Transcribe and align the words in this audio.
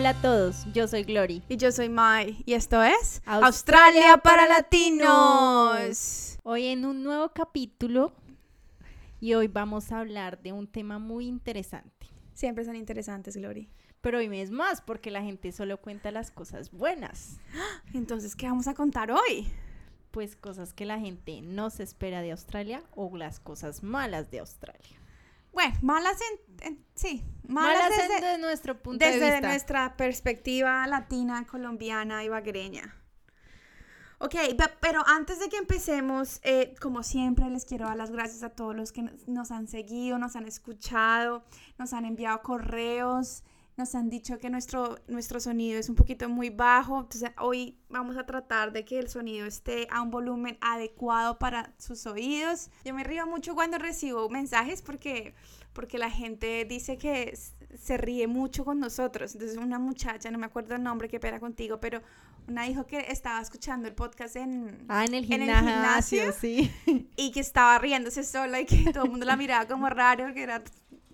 Hola 0.00 0.10
a 0.10 0.22
todos, 0.22 0.64
yo 0.72 0.88
soy 0.88 1.02
Glory. 1.02 1.42
Y 1.50 1.58
yo 1.58 1.70
soy 1.72 1.90
Mai. 1.90 2.42
Y 2.46 2.54
esto 2.54 2.82
es 2.82 3.20
Australia 3.26 4.16
para 4.16 4.48
Latinos. 4.48 6.38
Hoy 6.42 6.68
en 6.68 6.86
un 6.86 7.04
nuevo 7.04 7.28
capítulo 7.34 8.14
y 9.20 9.34
hoy 9.34 9.48
vamos 9.48 9.92
a 9.92 9.98
hablar 9.98 10.40
de 10.40 10.52
un 10.52 10.66
tema 10.68 10.98
muy 10.98 11.26
interesante. 11.26 12.06
Siempre 12.32 12.64
son 12.64 12.76
interesantes, 12.76 13.36
Glory. 13.36 13.68
Pero 14.00 14.16
hoy 14.16 14.40
es 14.40 14.50
más 14.50 14.80
porque 14.80 15.10
la 15.10 15.20
gente 15.20 15.52
solo 15.52 15.76
cuenta 15.76 16.10
las 16.10 16.30
cosas 16.30 16.70
buenas. 16.70 17.38
Entonces, 17.92 18.34
¿qué 18.36 18.46
vamos 18.46 18.68
a 18.68 18.74
contar 18.74 19.12
hoy? 19.12 19.52
Pues 20.12 20.34
cosas 20.34 20.72
que 20.72 20.86
la 20.86 20.98
gente 20.98 21.42
no 21.42 21.68
se 21.68 21.82
espera 21.82 22.22
de 22.22 22.30
Australia 22.30 22.82
o 22.94 23.14
las 23.18 23.38
cosas 23.38 23.82
malas 23.82 24.30
de 24.30 24.38
Australia. 24.38 24.99
Bueno, 25.52 25.74
malas 25.82 26.18
en, 26.20 26.66
en- 26.66 26.84
sí, 26.94 27.24
Malas, 27.48 27.82
malas, 27.82 27.98
desde, 27.98 28.14
desde 28.14 28.38
nuestro 28.38 28.80
punto 28.80 29.04
de 29.04 29.10
desde 29.12 29.30
vista. 29.32 29.48
nuestra 29.48 29.96
perspectiva 29.96 30.86
latina, 30.86 31.46
colombiana 31.46 32.22
y 32.24 32.28
bagreña. 32.28 32.94
Ok, 34.18 34.32
pe- 34.32 34.76
pero 34.80 35.02
antes 35.06 35.40
de 35.40 35.48
que 35.48 35.56
empecemos, 35.56 36.40
eh, 36.44 36.74
como 36.80 37.02
siempre, 37.02 37.48
les 37.48 37.64
quiero 37.64 37.86
dar 37.86 37.96
las 37.96 38.10
gracias 38.10 38.42
a 38.42 38.50
todos 38.50 38.76
los 38.76 38.92
que 38.92 39.02
nos 39.26 39.50
han 39.50 39.66
seguido, 39.66 40.18
nos 40.18 40.36
han 40.36 40.46
escuchado, 40.46 41.42
nos 41.78 41.92
han 41.94 42.04
enviado 42.04 42.42
correos, 42.42 43.42
nos 43.80 43.94
han 43.94 44.10
dicho 44.10 44.38
que 44.38 44.50
nuestro, 44.50 44.98
nuestro 45.08 45.40
sonido 45.40 45.78
es 45.78 45.88
un 45.88 45.94
poquito 45.96 46.28
muy 46.28 46.50
bajo. 46.50 47.00
Entonces, 47.00 47.30
hoy 47.38 47.78
vamos 47.88 48.16
a 48.18 48.26
tratar 48.26 48.72
de 48.72 48.84
que 48.84 48.98
el 48.98 49.08
sonido 49.08 49.46
esté 49.46 49.88
a 49.90 50.02
un 50.02 50.10
volumen 50.10 50.58
adecuado 50.60 51.38
para 51.38 51.72
sus 51.78 52.06
oídos. 52.06 52.70
Yo 52.84 52.94
me 52.94 53.02
río 53.04 53.26
mucho 53.26 53.54
cuando 53.54 53.78
recibo 53.78 54.28
mensajes 54.28 54.82
porque, 54.82 55.34
porque 55.72 55.96
la 55.98 56.10
gente 56.10 56.66
dice 56.66 56.98
que 56.98 57.36
se 57.78 57.96
ríe 57.96 58.26
mucho 58.26 58.64
con 58.64 58.78
nosotros. 58.80 59.34
Entonces, 59.34 59.56
una 59.56 59.78
muchacha, 59.78 60.30
no 60.30 60.38
me 60.38 60.46
acuerdo 60.46 60.74
el 60.74 60.82
nombre, 60.82 61.08
qué 61.08 61.18
pena 61.18 61.40
contigo, 61.40 61.80
pero 61.80 62.02
una 62.48 62.64
dijo 62.64 62.86
que 62.86 62.98
estaba 63.08 63.40
escuchando 63.40 63.88
el 63.88 63.94
podcast 63.94 64.36
en, 64.36 64.84
Ah, 64.88 65.04
en 65.04 65.14
el 65.14 65.24
en 65.32 65.42
el 65.42 65.48
gimnasio, 65.56 66.20
gimnasio. 66.20 66.32
sí. 66.32 66.70
y 67.16 67.30
que 67.32 67.40
estaba 67.40 67.78
riéndose 67.78 68.24
sola 68.24 68.60
y 68.60 68.66
que 68.66 68.92
todo 68.92 69.04
el 69.04 69.10
mundo 69.10 69.24
la 69.24 69.36
miraba 69.36 69.66
como 69.66 69.88
raro, 69.88 70.34
que 70.34 70.42
era 70.42 70.62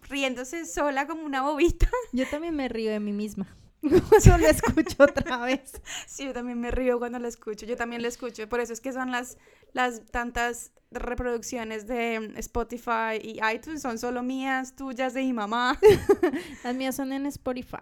riéndose 0.08 0.66
sola 0.66 1.06
como 1.06 1.24
una 1.24 1.42
bobita. 1.42 1.88
Yo 2.12 2.26
también 2.28 2.54
me 2.56 2.68
río 2.68 2.90
de 2.90 3.00
mí 3.00 3.12
misma. 3.12 3.46
Solo 4.20 4.38
lo 4.38 4.46
escucho 4.48 4.96
otra 5.04 5.38
vez. 5.38 5.80
Sí, 6.08 6.24
yo 6.24 6.32
también 6.32 6.58
me 6.60 6.70
río 6.72 6.98
cuando 6.98 7.18
lo 7.20 7.28
escucho, 7.28 7.66
yo 7.66 7.76
también 7.76 8.02
lo 8.02 8.08
escucho, 8.08 8.48
por 8.48 8.58
eso 8.58 8.72
es 8.72 8.80
que 8.80 8.92
son 8.92 9.12
las, 9.12 9.36
las 9.74 10.04
tantas 10.06 10.72
reproducciones 10.90 11.86
de 11.86 12.32
Spotify 12.36 13.20
y 13.22 13.38
iTunes, 13.54 13.82
son 13.82 13.98
solo 13.98 14.22
mías, 14.24 14.74
tuyas, 14.74 15.14
de 15.14 15.22
mi 15.22 15.32
mamá. 15.32 15.78
Las 16.64 16.74
mías 16.74 16.96
son 16.96 17.12
en 17.12 17.26
Spotify. 17.26 17.76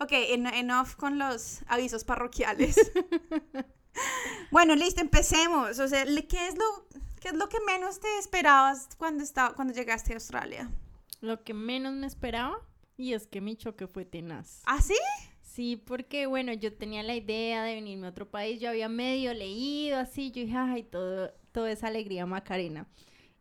Ok, 0.00 0.10
en- 0.12 0.46
enough 0.46 0.94
con 0.96 1.18
los 1.18 1.60
avisos 1.68 2.02
parroquiales. 2.04 2.76
bueno, 4.50 4.74
listo, 4.74 5.00
empecemos. 5.00 5.78
O 5.78 5.86
sea, 5.88 6.04
¿qué 6.04 6.48
es 6.48 6.56
lo, 6.56 6.88
qué 7.20 7.28
es 7.28 7.34
lo 7.34 7.48
que 7.48 7.58
menos 7.66 8.00
te 8.00 8.18
esperabas 8.18 8.88
cuando, 8.96 9.22
estaba, 9.22 9.54
cuando 9.54 9.74
llegaste 9.74 10.12
a 10.12 10.16
Australia? 10.16 10.70
Lo 11.20 11.42
que 11.44 11.54
menos 11.54 11.94
me 11.94 12.06
esperaba 12.06 12.56
y 12.96 13.12
es 13.12 13.26
que 13.26 13.40
mi 13.40 13.56
choque 13.56 13.86
fue 13.86 14.04
tenaz. 14.04 14.62
¿Ah, 14.66 14.80
sí? 14.80 14.94
Sí, 15.42 15.76
porque 15.76 16.26
bueno, 16.26 16.52
yo 16.52 16.74
tenía 16.74 17.02
la 17.02 17.14
idea 17.14 17.64
de 17.64 17.74
venirme 17.76 18.06
a 18.06 18.10
otro 18.10 18.30
país, 18.30 18.60
yo 18.60 18.68
había 18.68 18.88
medio 18.90 19.32
leído 19.32 19.98
así, 19.98 20.30
yo 20.30 20.42
dije, 20.42 20.56
ay, 20.56 20.82
todo, 20.82 21.32
todo 21.52 21.66
es 21.66 21.82
alegría 21.82 22.26
Macarena. 22.26 22.86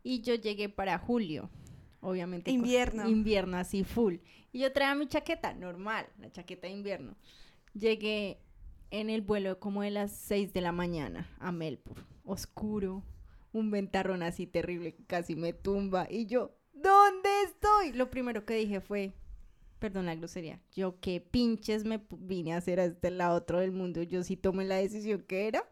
Y 0.04 0.22
yo 0.22 0.36
llegué 0.36 0.70
para 0.70 0.98
julio, 0.98 1.50
obviamente. 2.00 2.52
con- 2.52 2.60
Invierno. 2.60 3.10
Invierno, 3.10 3.58
así 3.58 3.84
full. 3.84 4.16
Y 4.54 4.60
yo 4.60 4.72
traía 4.72 4.96
mi 4.96 5.08
chaqueta, 5.08 5.54
normal, 5.54 6.08
la 6.20 6.32
chaqueta 6.32 6.68
de 6.68 6.74
invierno. 6.74 7.16
Llegué 7.74 8.40
en 8.92 9.10
el 9.10 9.22
vuelo 9.22 9.60
como 9.60 9.82
de 9.82 9.92
las 9.92 10.12
6 10.16 10.54
de 10.54 10.62
la 10.62 10.72
mañana 10.72 11.30
a 11.40 11.52
Melbourne, 11.52 12.06
oscuro, 12.24 13.04
un 13.52 13.72
ventarrón 13.72 14.24
así 14.24 14.48
terrible 14.48 14.94
que 14.96 15.04
casi 15.06 15.36
me 15.36 15.52
tumba. 15.52 16.08
Y 16.10 16.28
yo, 16.28 16.56
¿dónde 16.74 17.25
estoy? 17.46 17.94
Lo 17.94 18.10
primero 18.10 18.46
que 18.46 18.56
dije 18.56 18.82
fue, 18.82 19.14
perdón 19.80 20.06
la 20.06 20.16
grosería, 20.16 20.60
yo 20.72 21.00
qué 21.00 21.22
pinches 21.22 21.86
me 21.86 22.02
vine 22.10 22.54
a 22.54 22.58
hacer 22.58 22.80
a 22.80 22.86
este 22.86 23.12
lado 23.12 23.38
otro 23.38 23.60
del 23.60 23.72
mundo, 23.72 24.04
yo 24.04 24.24
sí 24.24 24.36
tomé 24.36 24.66
la 24.66 24.76
decisión 24.76 25.22
que 25.22 25.48
era. 25.48 25.64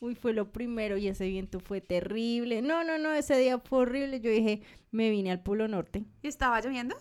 Uy, 0.00 0.14
fue 0.14 0.32
lo 0.32 0.50
primero 0.50 0.96
y 0.96 1.08
ese 1.08 1.26
viento 1.28 1.60
fue 1.60 1.82
terrible. 1.82 2.62
No, 2.62 2.84
no, 2.84 2.96
no, 2.96 3.12
ese 3.12 3.36
día 3.36 3.58
fue 3.58 3.80
horrible. 3.80 4.20
Yo 4.20 4.30
dije, 4.30 4.62
me 4.90 5.10
vine 5.10 5.30
al 5.30 5.42
Polo 5.42 5.68
Norte. 5.68 6.04
¿Y 6.22 6.28
estaba 6.28 6.58
lloviendo? 6.62 6.96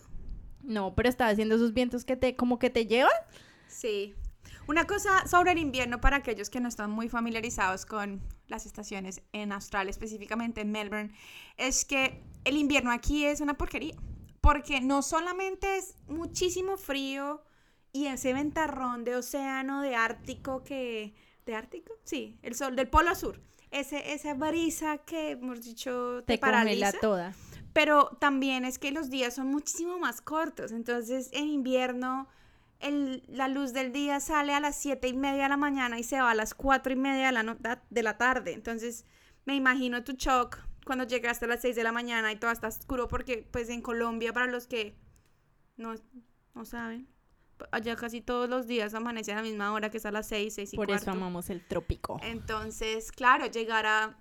No, 0.61 0.93
pero 0.95 1.07
estaba 1.07 1.31
haciendo 1.31 1.55
esos 1.55 1.73
vientos 1.73 2.03
que 2.03 2.17
te, 2.17 2.35
como 2.35 2.59
que 2.59 2.69
te 2.69 2.85
llevan. 2.85 3.13
Sí. 3.67 4.15
Una 4.69 4.85
cosa 4.85 5.25
sobre 5.27 5.53
el 5.53 5.57
invierno 5.57 5.99
para 5.99 6.17
aquellos 6.17 6.51
que 6.51 6.59
no 6.59 6.67
están 6.67 6.91
muy 6.91 7.09
familiarizados 7.09 7.87
con 7.87 8.21
las 8.45 8.67
estaciones 8.67 9.23
en 9.33 9.51
Australia, 9.51 9.89
específicamente 9.89 10.61
en 10.61 10.71
Melbourne, 10.71 11.11
es 11.57 11.85
que 11.85 12.21
el 12.45 12.55
invierno 12.55 12.91
aquí 12.91 13.25
es 13.25 13.41
una 13.41 13.55
porquería. 13.55 13.95
Porque 14.41 14.79
no 14.79 15.01
solamente 15.01 15.77
es 15.77 15.95
muchísimo 16.07 16.77
frío 16.77 17.41
y 17.93 18.05
ese 18.05 18.31
ventarrón 18.31 19.05
de 19.05 19.15
océano, 19.15 19.81
de 19.81 19.95
Ártico 19.95 20.63
que... 20.63 21.15
¿De 21.47 21.55
Ártico? 21.55 21.93
Sí, 22.03 22.37
el 22.43 22.53
sol 22.53 22.75
del 22.75 22.89
Polo 22.89 23.15
Sur. 23.15 23.41
Ese, 23.71 24.13
esa 24.13 24.35
brisa 24.35 24.99
que, 24.99 25.31
hemos 25.31 25.63
dicho, 25.63 26.23
te, 26.27 26.33
Te 26.33 26.37
paraliza. 26.37 26.91
toda. 27.01 27.33
Pero 27.73 28.15
también 28.21 28.65
es 28.65 28.77
que 28.77 28.91
los 28.91 29.09
días 29.09 29.33
son 29.33 29.47
muchísimo 29.47 29.97
más 29.97 30.21
cortos. 30.21 30.71
Entonces, 30.71 31.31
en 31.33 31.47
invierno, 31.47 32.27
el- 32.79 33.23
la 33.27 33.47
luz 33.47 33.73
del 33.73 33.91
día 33.91 34.19
sale 34.19 34.53
a 34.53 34.59
las 34.59 34.75
siete 34.75 35.07
y 35.07 35.13
media 35.13 35.43
de 35.43 35.49
la 35.49 35.57
mañana 35.57 35.99
y 35.99 36.03
se 36.03 36.19
va 36.21 36.31
a 36.31 36.35
las 36.35 36.53
cuatro 36.53 36.93
y 36.93 36.95
media 36.95 37.27
de 37.27 37.31
la, 37.33 37.43
no- 37.43 37.57
de 37.89 38.03
la 38.03 38.17
tarde. 38.17 38.53
Entonces, 38.53 39.05
me 39.45 39.55
imagino 39.55 40.03
tu 40.03 40.13
shock 40.13 40.59
cuando 40.85 41.03
llegaste 41.05 41.45
a 41.45 41.47
las 41.49 41.61
6 41.61 41.75
de 41.75 41.83
la 41.83 41.91
mañana 41.91 42.31
y 42.31 42.35
todo 42.37 42.51
está 42.51 42.67
oscuro 42.67 43.07
porque, 43.07 43.47
pues, 43.51 43.69
en 43.69 43.81
Colombia, 43.81 44.33
para 44.33 44.47
los 44.47 44.65
que 44.65 44.95
no, 45.77 45.93
no 46.55 46.65
saben, 46.65 47.07
allá 47.71 47.95
casi 47.95 48.21
todos 48.21 48.49
los 48.49 48.65
días 48.65 48.93
amanece 48.93 49.31
a 49.33 49.35
la 49.35 49.41
misma 49.43 49.71
hora 49.73 49.89
que 49.91 49.97
es 49.97 50.05
a 50.05 50.11
las 50.11 50.27
6, 50.27 50.55
6 50.55 50.73
y 50.73 50.77
Por 50.77 50.87
cuarto. 50.87 51.03
eso 51.03 51.11
amamos 51.11 51.49
el 51.49 51.65
trópico. 51.67 52.19
Entonces, 52.23 53.11
claro, 53.11 53.45
llegar 53.47 53.85
a, 53.85 54.17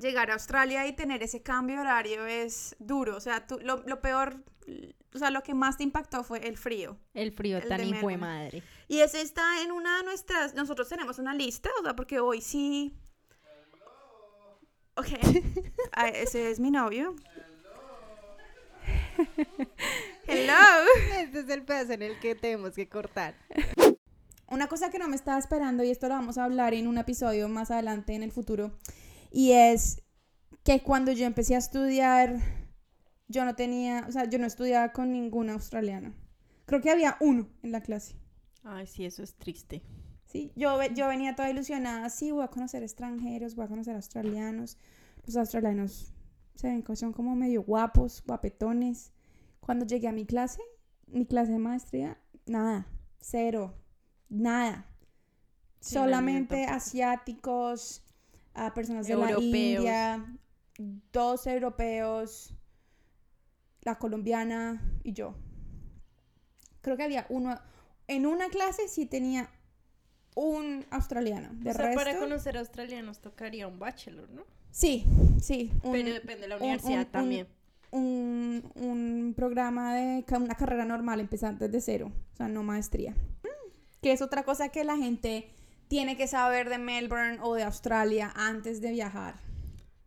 llegar 0.00 0.30
a 0.30 0.34
Australia 0.34 0.86
y 0.86 0.92
tener 0.94 1.22
ese 1.22 1.42
cambio 1.42 1.76
de 1.76 1.82
horario 1.82 2.26
es 2.26 2.76
duro. 2.78 3.16
O 3.16 3.20
sea, 3.20 3.46
tú- 3.46 3.58
lo, 3.62 3.82
lo 3.86 4.00
peor, 4.00 4.42
o 5.14 5.18
sea, 5.18 5.30
lo 5.30 5.42
que 5.42 5.54
más 5.54 5.76
te 5.76 5.82
impactó 5.84 6.24
fue 6.24 6.46
el 6.46 6.56
frío. 6.56 6.96
El 7.14 7.32
frío 7.32 7.58
el 7.58 7.68
tan 7.68 7.84
hijo 7.84 8.08
de 8.08 8.16
madre. 8.16 8.62
Y 8.88 9.00
ese 9.00 9.20
está 9.22 9.62
en 9.62 9.72
una 9.72 9.98
de 9.98 10.04
nuestras, 10.04 10.54
nosotros 10.54 10.88
tenemos 10.88 11.18
una 11.18 11.34
lista, 11.34 11.70
o 11.80 11.84
sea, 11.84 11.94
porque 11.94 12.20
hoy 12.20 12.40
sí... 12.40 12.94
Ok, 14.96 15.06
Ah, 15.92 16.08
ese 16.08 16.50
es 16.50 16.58
mi 16.60 16.70
novio. 16.70 17.14
Hello. 20.26 20.54
Este 21.20 21.40
es 21.40 21.48
el 21.48 21.62
pedazo 21.64 21.92
en 21.92 22.02
el 22.02 22.18
que 22.20 22.34
tenemos 22.34 22.74
que 22.74 22.88
cortar. 22.88 23.34
Una 24.48 24.66
cosa 24.68 24.90
que 24.90 24.98
no 24.98 25.08
me 25.08 25.16
estaba 25.16 25.38
esperando, 25.38 25.84
y 25.84 25.90
esto 25.90 26.08
lo 26.08 26.14
vamos 26.14 26.38
a 26.38 26.44
hablar 26.44 26.74
en 26.74 26.88
un 26.88 26.98
episodio 26.98 27.48
más 27.48 27.70
adelante 27.70 28.14
en 28.14 28.22
el 28.22 28.32
futuro, 28.32 28.72
y 29.30 29.52
es 29.52 30.02
que 30.62 30.82
cuando 30.82 31.12
yo 31.12 31.26
empecé 31.26 31.54
a 31.54 31.58
estudiar, 31.58 32.40
yo 33.28 33.44
no 33.44 33.54
tenía, 33.54 34.06
o 34.08 34.12
sea, 34.12 34.24
yo 34.24 34.38
no 34.38 34.46
estudiaba 34.46 34.92
con 34.92 35.12
ningún 35.12 35.50
australiano. 35.50 36.12
Creo 36.66 36.80
que 36.80 36.90
había 36.90 37.16
uno 37.20 37.48
en 37.62 37.72
la 37.72 37.80
clase. 37.80 38.16
Ay, 38.62 38.86
sí, 38.86 39.04
eso 39.04 39.22
es 39.22 39.34
triste. 39.34 39.82
Sí, 40.26 40.52
yo, 40.54 40.80
yo 40.94 41.08
venía 41.08 41.34
toda 41.34 41.50
ilusionada, 41.50 42.08
sí, 42.08 42.30
voy 42.30 42.44
a 42.44 42.48
conocer 42.48 42.82
extranjeros, 42.82 43.56
voy 43.56 43.64
a 43.64 43.68
conocer 43.68 43.96
australianos. 43.96 44.78
Los 45.26 45.36
australianos 45.36 46.12
se 46.54 46.68
ven 46.68 46.84
son 46.96 47.12
como 47.12 47.34
medio 47.34 47.62
guapos, 47.62 48.22
guapetones. 48.24 49.12
Cuando 49.60 49.86
llegué 49.86 50.08
a 50.08 50.12
mi 50.12 50.26
clase, 50.26 50.60
mi 51.06 51.26
clase 51.26 51.52
de 51.52 51.58
maestría, 51.58 52.18
nada, 52.46 52.86
cero, 53.20 53.74
nada. 54.28 54.86
Sí, 55.80 55.94
Solamente 55.94 56.66
asiáticos, 56.66 58.04
a 58.54 58.74
personas 58.74 59.06
de 59.06 59.14
la 59.16 59.30
Europeos. 59.30 59.44
India, 59.54 60.26
dos 61.12 61.46
europeos, 61.46 62.54
la 63.82 63.98
colombiana 63.98 64.82
y 65.04 65.12
yo. 65.12 65.34
Creo 66.80 66.96
que 66.96 67.02
había 67.02 67.26
uno, 67.28 67.58
en 68.08 68.26
una 68.26 68.48
clase 68.48 68.88
sí 68.88 69.06
tenía 69.06 69.50
un 70.34 70.84
australiano. 70.90 71.50
De 71.54 71.70
o 71.70 71.74
sea, 71.74 71.92
para 71.94 72.04
resto, 72.12 72.20
conocer 72.20 72.56
australianos 72.56 73.20
tocaría 73.20 73.66
un 73.66 73.78
bachelor, 73.78 74.30
¿no? 74.30 74.42
sí, 74.70 75.04
sí. 75.40 75.70
un- 75.82 75.92
Pero 75.92 76.14
depende 76.14 76.42
de 76.42 76.48
la 76.48 76.56
un- 76.56 76.62
universidad 76.62 76.92
un- 77.00 77.06
un- 77.06 77.12
también. 77.12 77.46
un, 77.90 78.72
un 78.76 79.34
programa 79.36 79.94
de 79.96 80.24
una 80.36 80.54
carrera 80.54 80.84
normal, 80.84 81.20
empezar 81.20 81.58
desde 81.58 81.80
cero, 81.80 82.12
o 82.32 82.36
sea, 82.36 82.48
no 82.48 82.62
maestría. 82.62 83.14
Que 84.00 84.12
es 84.12 84.22
otra 84.22 84.44
cosa 84.44 84.70
que 84.70 84.84
la 84.84 84.96
gente 84.96 85.50
tiene 85.90 86.16
que 86.16 86.28
saber 86.28 86.68
de 86.68 86.78
Melbourne 86.78 87.40
o 87.42 87.56
de 87.56 87.64
Australia 87.64 88.32
antes 88.36 88.80
de 88.80 88.92
viajar. 88.92 89.34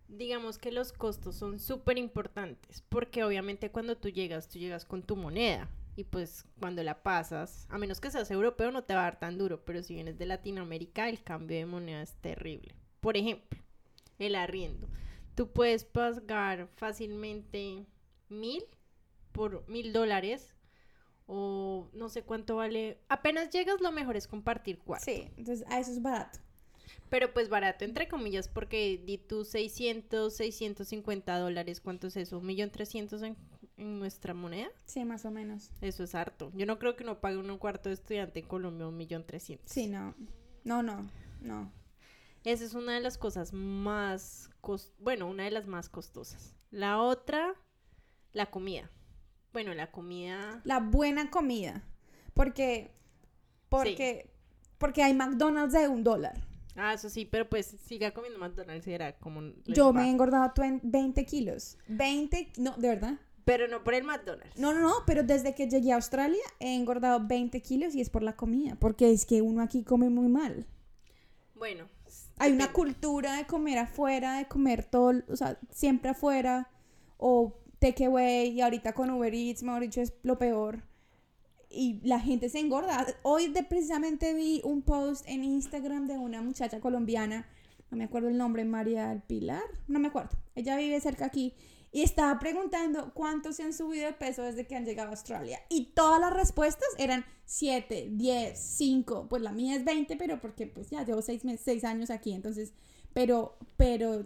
Digamos 0.07 0.57
que 0.57 0.71
los 0.71 0.93
costos 0.93 1.35
son 1.35 1.59
súper 1.59 1.97
importantes 1.97 2.81
porque 2.87 3.25
obviamente 3.25 3.69
cuando 3.69 3.97
tú 3.97 4.07
llegas, 4.07 4.47
tú 4.47 4.59
llegas 4.59 4.85
con 4.85 5.03
tu 5.03 5.17
moneda. 5.17 5.69
Y 5.97 6.05
pues 6.05 6.45
cuando 6.57 6.81
la 6.83 7.03
pasas, 7.03 7.67
a 7.69 7.77
menos 7.77 7.99
que 7.99 8.09
seas 8.09 8.31
europeo, 8.31 8.71
no 8.71 8.85
te 8.85 8.93
va 8.93 9.01
a 9.01 9.03
dar 9.03 9.19
tan 9.19 9.37
duro. 9.37 9.65
Pero 9.65 9.83
si 9.83 9.93
vienes 9.93 10.17
de 10.17 10.25
Latinoamérica, 10.25 11.09
el 11.09 11.21
cambio 11.21 11.57
de 11.57 11.65
moneda 11.65 12.01
es 12.01 12.15
terrible. 12.15 12.73
Por 13.01 13.17
ejemplo, 13.17 13.59
el 14.19 14.35
arriendo. 14.35 14.87
Tú 15.35 15.51
puedes 15.51 15.83
pagar 15.83 16.69
fácilmente 16.77 17.85
mil 18.29 18.63
por 19.33 19.67
mil 19.67 19.91
dólares 19.91 20.55
o 21.27 21.89
no 21.93 22.09
sé 22.09 22.23
cuánto 22.23 22.55
vale. 22.57 22.99
Apenas 23.09 23.49
llegas, 23.51 23.81
lo 23.81 23.91
mejor 23.91 24.15
es 24.17 24.27
compartir 24.27 24.79
cuarto. 24.79 25.05
Sí, 25.05 25.29
entonces 25.37 25.65
a 25.69 25.79
eso 25.79 25.91
es 25.91 26.01
barato. 26.01 26.39
Pero 27.09 27.33
pues 27.33 27.47
barato, 27.49 27.85
entre 27.85 28.07
comillas, 28.07 28.47
porque 28.47 29.01
di 29.05 29.17
tú 29.17 29.45
600, 29.45 30.35
650 30.35 31.37
dólares, 31.37 31.79
¿cuánto 31.79 32.07
es 32.07 32.17
eso? 32.17 32.39
¿Un 32.39 32.45
millón 32.47 32.71
trescientos 32.71 33.21
en, 33.21 33.37
en 33.77 33.99
nuestra 33.99 34.33
moneda? 34.33 34.69
Sí, 34.85 35.05
más 35.05 35.23
o 35.25 35.31
menos. 35.31 35.69
Eso 35.81 36.03
es 36.03 36.15
harto. 36.15 36.51
Yo 36.55 36.65
no 36.65 36.79
creo 36.79 36.95
que 36.95 37.03
uno 37.03 37.21
pague 37.21 37.37
un 37.37 37.57
cuarto 37.57 37.89
de 37.89 37.95
estudiante 37.95 38.39
en 38.39 38.47
Colombia 38.47 38.87
un 38.87 38.97
millón 38.97 39.25
trescientos. 39.25 39.71
Sí, 39.71 39.87
no. 39.87 40.15
No, 40.63 40.81
no, 40.81 41.07
no. 41.41 41.71
Esa 42.43 42.65
es 42.65 42.73
una 42.73 42.93
de 42.95 42.99
las 43.01 43.17
cosas 43.17 43.53
más, 43.53 44.49
cos- 44.61 44.91
bueno, 44.99 45.27
una 45.29 45.43
de 45.43 45.51
las 45.51 45.67
más 45.67 45.89
costosas. 45.89 46.55
La 46.71 46.99
otra, 47.01 47.53
la 48.33 48.47
comida. 48.47 48.89
Bueno, 49.53 49.73
la 49.73 49.91
comida... 49.91 50.61
La 50.63 50.79
buena 50.79 51.29
comida. 51.29 51.83
Porque, 52.33 52.91
porque, 53.69 54.31
porque 54.79 55.03
hay 55.03 55.13
McDonald's 55.13 55.73
de 55.73 55.87
un 55.87 56.03
dólar. 56.03 56.41
Ah, 56.75 56.93
eso 56.93 57.07
sí, 57.09 57.25
pero 57.25 57.47
pues 57.47 57.67
siga 57.85 58.11
comiendo 58.11 58.39
McDonald's 58.39 58.87
y 58.87 58.93
era 58.93 59.15
como... 59.19 59.41
Yo 59.67 59.93
va. 59.93 60.01
me 60.01 60.07
he 60.07 60.09
engordado 60.09 60.51
tuen- 60.55 60.81
20 60.83 61.23
kilos. 61.25 61.77
20, 61.87 62.53
no, 62.57 62.75
de 62.77 62.87
verdad. 62.87 63.19
Pero 63.45 63.67
no 63.67 63.83
por 63.83 63.93
el 63.93 64.03
McDonald's. 64.03 64.57
No, 64.57 64.73
no, 64.73 64.79
no, 64.79 64.93
pero 65.05 65.21
desde 65.21 65.53
que 65.53 65.69
llegué 65.69 65.91
a 65.91 65.95
Australia 65.95 66.41
he 66.59 66.75
engordado 66.75 67.19
20 67.27 67.61
kilos 67.61 67.93
y 67.93 68.01
es 68.01 68.09
por 68.09 68.23
la 68.23 68.35
comida. 68.35 68.75
Porque 68.79 69.11
es 69.11 69.25
que 69.25 69.41
uno 69.43 69.61
aquí 69.61 69.83
come 69.83 70.09
muy 70.09 70.29
mal. 70.29 70.65
Bueno. 71.53 71.87
Hay 72.39 72.51
una 72.51 72.73
cultura 72.73 73.37
de 73.37 73.45
comer 73.45 73.77
afuera, 73.77 74.37
de 74.37 74.47
comer 74.47 74.83
todo, 74.83 75.13
o 75.29 75.35
sea, 75.35 75.59
siempre 75.69 76.09
afuera. 76.09 76.69
O 77.17 77.55
takeaway 77.83 78.49
y 78.49 78.61
ahorita 78.61 78.93
con 78.93 79.09
Uber 79.09 79.33
Eats, 79.33 79.61
mejor 79.61 79.81
dicho, 79.81 80.01
es 80.01 80.13
lo 80.23 80.37
peor. 80.37 80.83
Y 81.69 81.99
la 82.03 82.19
gente 82.19 82.47
se 82.49 82.59
engorda. 82.59 83.05
Hoy 83.23 83.47
de, 83.47 83.63
precisamente 83.63 84.33
vi 84.33 84.61
un 84.63 84.83
post 84.83 85.27
en 85.27 85.43
Instagram 85.43 86.07
de 86.07 86.17
una 86.17 86.41
muchacha 86.41 86.79
colombiana, 86.79 87.45
no 87.91 87.97
me 87.97 88.05
acuerdo 88.05 88.29
el 88.29 88.37
nombre, 88.37 88.63
María 88.63 89.21
Pilar, 89.27 89.63
no 89.87 89.99
me 89.99 90.07
acuerdo. 90.07 90.37
Ella 90.55 90.77
vive 90.77 90.99
cerca 91.01 91.25
aquí. 91.25 91.53
Y 91.91 92.01
estaba 92.01 92.39
preguntando 92.39 93.13
cuántos 93.13 93.57
se 93.57 93.63
han 93.63 93.73
subido 93.73 94.07
de 94.07 94.13
peso 94.13 94.41
desde 94.41 94.65
que 94.65 94.75
han 94.75 94.85
llegado 94.85 95.09
a 95.09 95.11
Australia. 95.11 95.59
Y 95.69 95.91
todas 95.93 96.19
las 96.19 96.33
respuestas 96.33 96.87
eran 96.97 97.23
7, 97.45 98.09
10, 98.13 98.57
5. 98.57 99.27
Pues 99.29 99.43
la 99.43 99.51
mía 99.51 99.75
es 99.75 99.85
20, 99.85 100.15
pero 100.15 100.41
porque 100.41 100.65
pues 100.65 100.89
ya 100.89 101.05
llevo 101.05 101.21
6 101.21 101.45
meses, 101.45 101.61
6 101.65 101.83
años 101.83 102.09
aquí. 102.09 102.33
Entonces, 102.33 102.73
pero, 103.13 103.57
pero 103.77 104.25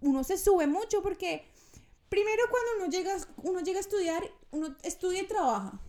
uno 0.00 0.24
se 0.24 0.38
sube 0.38 0.66
mucho 0.66 1.00
porque 1.02 1.44
primero 2.08 2.42
cuando 2.50 2.84
uno 2.84 2.90
llega, 2.90 3.16
uno 3.42 3.60
llega 3.60 3.78
a 3.78 3.80
estudiar, 3.80 4.22
uno 4.50 4.76
estudia 4.82 5.22
y 5.22 5.26
trabaja. 5.26 5.80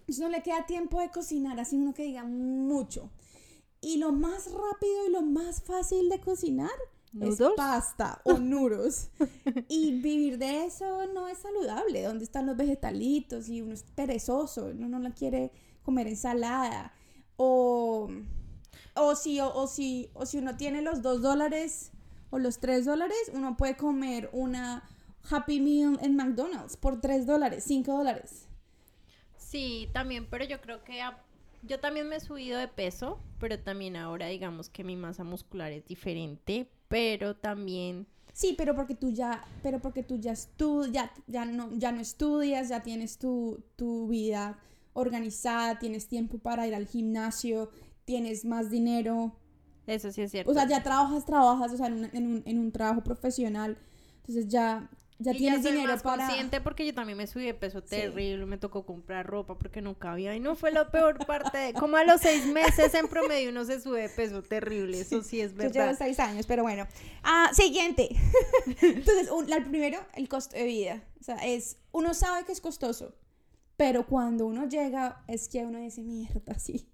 Entonces 0.00 0.20
no 0.20 0.28
le 0.30 0.42
queda 0.42 0.66
tiempo 0.66 1.00
de 1.00 1.10
cocinar, 1.10 1.60
así 1.60 1.76
uno 1.76 1.92
que 1.92 2.04
diga 2.04 2.24
mucho. 2.24 3.10
Y 3.80 3.98
lo 3.98 4.12
más 4.12 4.46
rápido 4.46 5.06
y 5.06 5.10
lo 5.10 5.22
más 5.22 5.62
fácil 5.62 6.08
de 6.08 6.20
cocinar 6.20 6.70
es 7.20 7.38
pasta 7.56 8.20
o 8.24 8.34
nuros. 8.38 9.10
y 9.68 10.00
vivir 10.00 10.38
de 10.38 10.64
eso 10.64 11.06
no 11.12 11.28
es 11.28 11.38
saludable. 11.38 12.02
¿Dónde 12.02 12.24
están 12.24 12.46
los 12.46 12.56
vegetalitos? 12.56 13.48
Y 13.48 13.60
uno 13.60 13.74
es 13.74 13.82
perezoso, 13.82 14.66
uno 14.66 14.88
no 14.88 14.98
la 14.98 15.12
quiere 15.12 15.52
comer 15.82 16.08
ensalada. 16.08 16.92
O, 17.36 18.08
o, 18.94 19.14
si, 19.14 19.40
o, 19.40 19.54
o 19.54 19.66
si, 19.66 20.10
o 20.14 20.26
si 20.26 20.38
uno 20.38 20.56
tiene 20.56 20.82
los 20.82 21.02
dos 21.02 21.22
dólares 21.22 21.92
o 22.30 22.38
los 22.38 22.58
tres 22.58 22.84
dólares, 22.84 23.30
uno 23.32 23.56
puede 23.56 23.76
comer 23.76 24.28
una 24.32 24.88
Happy 25.30 25.60
Meal 25.60 25.98
en 26.02 26.16
McDonald's 26.16 26.76
por 26.76 27.00
tres 27.00 27.26
dólares, 27.26 27.64
cinco 27.66 27.92
dólares. 27.96 28.46
Sí, 29.36 29.88
también, 29.92 30.26
pero 30.28 30.44
yo 30.44 30.60
creo 30.60 30.82
que 30.84 31.00
a- 31.00 31.22
yo 31.62 31.80
también 31.80 32.08
me 32.08 32.16
he 32.16 32.20
subido 32.20 32.58
de 32.58 32.68
peso, 32.68 33.18
pero 33.38 33.58
también 33.58 33.96
ahora 33.96 34.26
digamos 34.26 34.68
que 34.68 34.84
mi 34.84 34.96
masa 34.96 35.24
muscular 35.24 35.72
es 35.72 35.84
diferente, 35.86 36.70
pero 36.88 37.36
también 37.36 38.06
Sí, 38.32 38.54
pero 38.56 38.74
porque 38.76 38.94
tú 38.94 39.10
ya, 39.10 39.42
pero 39.64 39.80
porque 39.80 40.04
tú 40.04 40.16
ya 40.18 40.30
estudias, 40.32 41.10
ya, 41.26 41.44
no, 41.44 41.70
ya 41.72 41.90
no 41.90 42.00
estudias, 42.00 42.68
ya 42.68 42.82
tienes 42.84 43.18
tu, 43.18 43.64
tu 43.74 44.06
vida 44.06 44.60
organizada, 44.92 45.78
tienes 45.80 46.06
tiempo 46.06 46.38
para 46.38 46.66
ir 46.68 46.74
al 46.74 46.86
gimnasio, 46.86 47.70
tienes 48.04 48.44
más 48.44 48.70
dinero, 48.70 49.32
eso 49.88 50.12
sí 50.12 50.22
es 50.22 50.30
cierto. 50.30 50.50
o 50.50 50.54
sea, 50.54 50.68
ya 50.68 50.82
trabajas, 50.84 51.24
trabajas, 51.24 51.72
o 51.72 51.76
sea, 51.76 51.86
en 51.88 51.94
un, 51.94 52.04
en 52.12 52.26
un, 52.26 52.42
en 52.46 52.58
un 52.60 52.70
trabajo 52.70 53.02
profesional, 53.02 53.76
entonces 54.18 54.46
ya, 54.48 54.88
ya 55.20 55.32
Y 55.32 55.38
tienes 55.38 55.62
soy 55.62 55.72
dinero 55.72 55.92
más 55.92 56.02
para... 56.02 56.24
consciente 56.26 56.60
porque 56.60 56.86
yo 56.86 56.94
también 56.94 57.18
me 57.18 57.26
subí 57.26 57.44
de 57.44 57.54
peso 57.54 57.80
Sí. 57.80 57.86
terrible, 57.88 58.46
me 58.46 58.56
tocó 58.58 58.86
comprar 58.86 59.26
ropa 59.26 59.58
porque 59.58 59.82
no 59.82 59.98
cabía 59.98 60.34
y 60.36 60.40
no 60.40 60.54
fue 60.54 60.70
la 60.70 60.90
peor 60.90 61.24
parte, 61.26 61.58
de- 61.58 61.72
como 61.74 61.96
a 61.96 62.04
los 62.04 62.20
seis 62.20 62.46
meses 62.46 62.94
en 62.94 63.08
promedio 63.08 63.50
uno 63.50 63.64
se 63.64 63.80
sube 63.80 64.02
de 64.02 64.08
peso 64.08 64.42
terrible, 64.42 65.00
eso 65.00 65.22
sí 65.22 65.40
es 65.40 65.52
Yo 65.54 65.62
llevo 65.62 65.72
verdad. 65.72 65.94
seis 65.98 66.20
años, 66.20 66.46
pero 66.46 66.62
bueno. 66.62 66.86
Ah, 67.24 67.50
siguiente. 67.52 68.08
Entonces, 68.80 69.30
un- 69.30 69.48
la- 69.50 69.56
el 69.56 69.66
primero, 69.66 69.98
el 70.14 70.28
costo 70.28 70.56
de 70.56 70.64
vida. 70.64 71.02
O 71.20 71.24
sea, 71.24 71.36
es, 71.44 71.78
uno 71.92 72.14
sabe 72.14 72.44
que 72.44 72.52
es 72.52 72.60
costoso, 72.60 73.14
pero 73.76 74.06
cuando 74.06 74.46
uno 74.46 74.68
llega, 74.68 75.24
es 75.26 75.48
que 75.48 75.64
uno 75.64 75.78
dice, 75.80 76.02
mierda, 76.02 76.58
sí. 76.58 76.88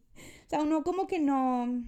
O 0.46 0.48
sea, 0.50 0.62
uno 0.62 0.82
como 0.82 1.06
que 1.06 1.18
no... 1.18 1.82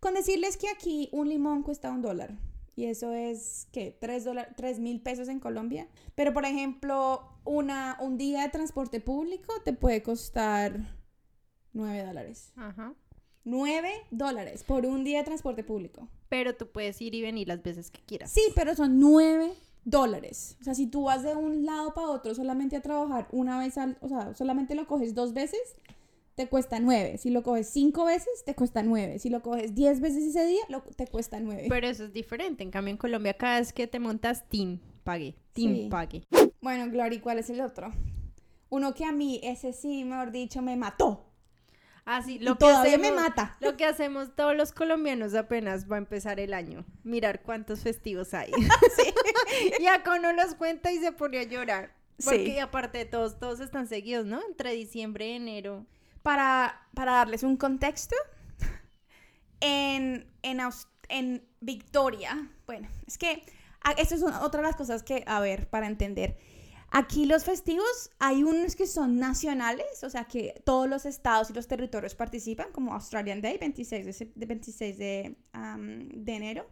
Con 0.00 0.14
decirles 0.14 0.56
que 0.56 0.68
aquí 0.68 1.08
un 1.12 1.28
limón 1.28 1.62
cuesta 1.62 1.90
un 1.90 2.00
dólar. 2.02 2.34
Y 2.80 2.86
eso 2.86 3.12
es, 3.12 3.68
¿qué? 3.72 3.94
¿Tres, 4.00 4.24
dólar- 4.24 4.54
tres 4.56 4.78
mil 4.80 5.02
pesos 5.02 5.28
en 5.28 5.38
Colombia. 5.38 5.86
Pero, 6.14 6.32
por 6.32 6.46
ejemplo, 6.46 7.22
una, 7.44 7.98
un 8.00 8.16
día 8.16 8.40
de 8.40 8.48
transporte 8.48 9.00
público 9.00 9.52
te 9.66 9.74
puede 9.74 10.02
costar 10.02 10.96
nueve 11.74 12.02
dólares. 12.06 12.52
Ajá. 12.56 12.94
9 13.44 13.90
dólares 14.10 14.64
por 14.64 14.84
un 14.86 15.02
día 15.04 15.18
de 15.18 15.24
transporte 15.24 15.64
público. 15.64 16.08
Pero 16.28 16.54
tú 16.56 16.70
puedes 16.70 17.00
ir 17.02 17.14
y 17.14 17.22
venir 17.22 17.48
las 17.48 17.62
veces 17.62 17.90
que 17.90 18.00
quieras. 18.02 18.30
Sí, 18.30 18.42
pero 18.54 18.74
son 18.74 18.98
9 19.00 19.52
dólares. 19.84 20.56
O 20.60 20.64
sea, 20.64 20.74
si 20.74 20.86
tú 20.86 21.04
vas 21.04 21.22
de 21.22 21.34
un 21.34 21.64
lado 21.64 21.92
para 21.94 22.08
otro 22.08 22.34
solamente 22.34 22.76
a 22.76 22.82
trabajar 22.82 23.28
una 23.32 23.58
vez 23.58 23.78
al, 23.78 23.96
o 24.02 24.08
sea, 24.08 24.34
solamente 24.34 24.74
lo 24.74 24.86
coges 24.86 25.14
dos 25.14 25.32
veces, 25.32 25.60
te 26.34 26.48
cuesta 26.48 26.80
9. 26.80 27.18
Si 27.18 27.30
lo 27.30 27.42
coges 27.42 27.68
cinco 27.68 28.04
veces, 28.06 28.44
te 28.44 28.54
cuesta 28.54 28.82
9. 28.82 29.18
Si 29.18 29.28
lo 29.30 29.42
coges 29.42 29.74
10 29.74 30.00
veces 30.00 30.24
ese 30.24 30.46
día, 30.46 30.62
lo- 30.68 30.82
te 30.82 31.06
cuesta 31.06 31.38
9. 31.40 31.66
Pero 31.68 31.86
eso 31.86 32.04
es 32.04 32.12
diferente. 32.12 32.62
En 32.62 32.70
cambio, 32.70 32.92
en 32.92 32.96
Colombia, 32.98 33.34
cada 33.34 33.58
vez 33.60 33.72
que 33.72 33.86
te 33.86 33.98
montas, 33.98 34.48
Team 34.48 34.78
pague. 35.04 35.34
Team 35.52 35.74
Sí. 35.74 35.88
pague. 35.90 36.22
Bueno, 36.60 36.90
Glory, 36.90 37.20
¿cuál 37.20 37.38
es 37.38 37.50
el 37.50 37.60
otro? 37.60 37.92
Uno 38.70 38.94
que 38.94 39.04
a 39.04 39.12
mí, 39.12 39.40
ese 39.42 39.72
sí, 39.72 40.04
mejor 40.04 40.30
dicho, 40.30 40.62
me 40.62 40.76
mató. 40.76 41.26
Así, 42.06 42.36
Y 42.36 42.38
lo 42.38 42.54
que 42.54 42.60
todavía 42.60 42.94
hacemos, 42.94 43.10
me 43.10 43.16
mata. 43.16 43.56
Lo 43.60 43.76
que 43.76 43.84
hacemos 43.84 44.34
todos 44.34 44.56
los 44.56 44.72
colombianos 44.72 45.34
apenas 45.34 45.90
va 45.90 45.96
a 45.96 45.98
empezar 45.98 46.40
el 46.40 46.54
año. 46.54 46.84
Mirar 47.04 47.42
cuántos 47.42 47.80
festivos 47.80 48.32
hay. 48.34 48.50
y 49.80 49.86
acá 49.86 50.14
uno 50.18 50.32
los 50.32 50.54
cuenta 50.54 50.92
y 50.92 50.98
se 50.98 51.12
pone 51.12 51.38
a 51.38 51.42
llorar. 51.44 51.92
Porque 52.24 52.46
Sí. 52.52 52.58
aparte 52.58 52.98
de 52.98 53.04
todos, 53.06 53.38
todos 53.38 53.60
están 53.60 53.86
seguidos, 53.86 54.26
¿no? 54.26 54.40
Entre 54.48 54.72
diciembre 54.72 55.28
y 55.28 55.32
enero. 55.32 55.86
Para, 56.22 56.86
para 56.94 57.12
darles 57.12 57.42
un 57.42 57.56
contexto, 57.56 58.16
en, 59.60 60.26
en, 60.42 61.48
Victoria, 61.60 62.50
bueno, 62.66 62.88
es 63.06 63.18
que 63.18 63.42
esto 63.98 64.14
es 64.14 64.22
otra 64.22 64.60
de 64.62 64.66
las 64.66 64.76
cosas 64.76 65.02
que, 65.02 65.24
a 65.26 65.40
ver, 65.40 65.68
para 65.68 65.86
entender. 65.86 66.38
Aquí 66.92 67.24
los 67.24 67.44
festivos, 67.44 68.10
hay 68.18 68.42
unos 68.42 68.74
que 68.74 68.86
son 68.86 69.18
nacionales, 69.18 70.02
o 70.02 70.10
sea 70.10 70.24
que 70.24 70.60
todos 70.64 70.88
los 70.88 71.06
estados 71.06 71.50
y 71.50 71.52
los 71.52 71.68
territorios 71.68 72.14
participan, 72.14 72.72
como 72.72 72.92
Australian 72.94 73.40
Day, 73.40 73.58
26 73.58 74.06
de, 74.06 74.12
sep- 74.12 74.34
de 74.34 74.46
26 74.46 74.98
de, 74.98 75.36
de 75.52 76.34
enero, 76.34 76.66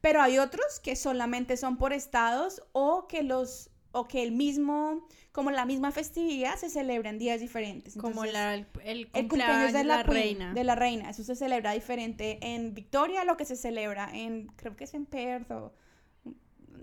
pero 0.00 0.22
hay 0.22 0.38
otros 0.38 0.78
que 0.80 0.94
solamente 0.94 1.56
son 1.56 1.78
por 1.78 1.92
estados 1.92 2.62
o 2.72 3.08
que 3.08 3.22
los 3.24 3.70
o 3.96 4.06
que 4.06 4.22
el 4.22 4.32
mismo 4.32 5.06
como 5.32 5.50
la 5.50 5.66
misma 5.66 5.90
festividad 5.90 6.56
se 6.56 6.70
celebra 6.70 7.10
en 7.10 7.18
días 7.18 7.40
diferentes. 7.40 7.94
Como 7.94 8.24
la, 8.24 8.54
el, 8.54 8.66
el 8.84 9.10
el 9.12 9.28
cumpleaños 9.28 9.74
de 9.74 9.84
la, 9.84 10.02
queen, 10.02 10.14
reina. 10.14 10.54
de 10.54 10.64
la 10.64 10.74
reina. 10.74 11.10
Eso 11.10 11.24
se 11.24 11.36
celebra 11.36 11.72
diferente 11.72 12.38
en 12.40 12.72
Victoria, 12.72 13.22
lo 13.24 13.36
que 13.36 13.44
se 13.44 13.54
celebra 13.54 14.08
en, 14.14 14.46
creo 14.56 14.76
que 14.76 14.84
es 14.84 14.94
en 14.94 15.04
Perth 15.04 15.50
o 15.50 15.74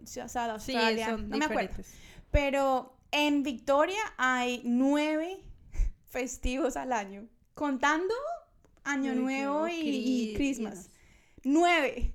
o 0.03 0.07
sea, 0.07 0.27
Sí, 0.27 0.37
Australia, 0.37 1.09
son 1.09 1.29
no 1.29 1.37
me 1.37 1.45
acuerdo. 1.45 1.83
Pero 2.29 2.95
en 3.11 3.41
Victoria 3.43 4.01
hay 4.17 4.61
nueve 4.65 5.39
festivos 6.05 6.77
al 6.77 6.93
año, 6.93 7.27
contando 7.53 8.13
Año 8.83 9.13
Ay, 9.13 9.17
Nuevo 9.17 9.67
y, 9.67 9.73
y 9.73 10.33
Christmas. 10.35 10.89
Nueve. 11.43 12.13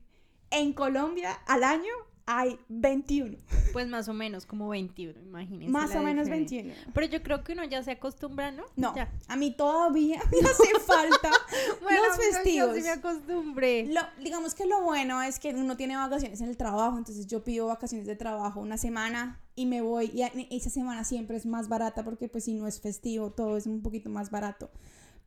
En 0.51 0.73
Colombia 0.73 1.33
al 1.47 1.63
año 1.65 1.93
hay 2.31 2.59
21. 2.69 3.39
Pues 3.73 3.89
más 3.89 4.07
o 4.09 4.13
menos, 4.13 4.45
como 4.45 4.69
21, 4.69 5.19
imagínense. 5.23 5.73
Más 5.73 5.95
o 5.97 6.03
menos 6.03 6.27
diferencia. 6.27 6.63
21. 6.63 6.93
Pero 6.93 7.07
yo 7.07 7.23
creo 7.23 7.43
que 7.43 7.53
uno 7.55 7.65
ya 7.65 7.83
se 7.83 7.93
acostumbra, 7.93 8.51
¿no? 8.53 8.65
No, 8.77 8.95
Ya. 8.95 9.11
a 9.29 9.37
mí 9.37 9.51
todavía 9.57 10.21
me 10.31 10.47
hace 10.47 10.79
falta 10.81 11.31
Bueno, 11.83 12.01
los 12.07 12.17
no, 12.19 12.23
yo 12.23 12.33
festivos. 12.33 12.77
sí 12.77 12.83
me 12.83 12.91
acostumbré. 12.91 13.87
Lo- 13.87 14.03
digamos 14.23 14.55
que 14.55 14.67
lo 14.67 14.83
bueno 14.83 15.23
es 15.23 15.39
que 15.39 15.55
uno 15.55 15.77
tiene 15.79 15.97
vacaciones 15.97 16.41
en 16.43 16.51
el 16.51 16.59
trabajo, 16.59 16.99
entonces 16.99 17.27
yo 17.27 17.43
pido 17.43 17.67
vacaciones 17.69 18.07
de 18.07 18.15
trabajo 18.15 18.61
una 18.61 18.77
semana 18.77 19.41
y 19.55 19.65
me 19.65 19.81
voy 19.81 20.11
y 20.15 20.23
esa 20.55 20.69
semana 20.69 21.05
siempre 21.05 21.37
es 21.39 21.47
más 21.47 21.69
barata 21.69 22.05
porque 22.05 22.29
pues 22.29 22.45
si 22.45 22.53
no 22.53 22.67
es 22.67 22.79
festivo 22.81 23.31
todo 23.33 23.57
es 23.57 23.67
un 23.67 23.81
poquito 23.81 24.11
más 24.11 24.31
barato. 24.31 24.71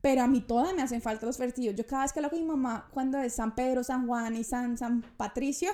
Pero 0.02 0.22
a 0.22 0.28
mí 0.28 0.42
todavía 0.42 0.74
me 0.74 0.82
hacen 0.84 1.02
falta 1.02 1.26
los 1.26 1.38
festivos. 1.38 1.76
Yo 1.76 1.86
cada 1.86 2.04
vez 2.04 2.14
que 2.14 2.20
hablo 2.20 2.30
con 2.30 2.40
mi 2.40 2.46
mamá, 2.46 2.88
cuando 2.92 3.18
es 3.20 3.34
San 3.36 3.54
Pedro, 3.56 3.84
San 3.84 4.08
Juan 4.08 4.36
y 4.36 4.44
San, 4.44 4.76
San 4.78 5.02
Patricio, 5.16 5.70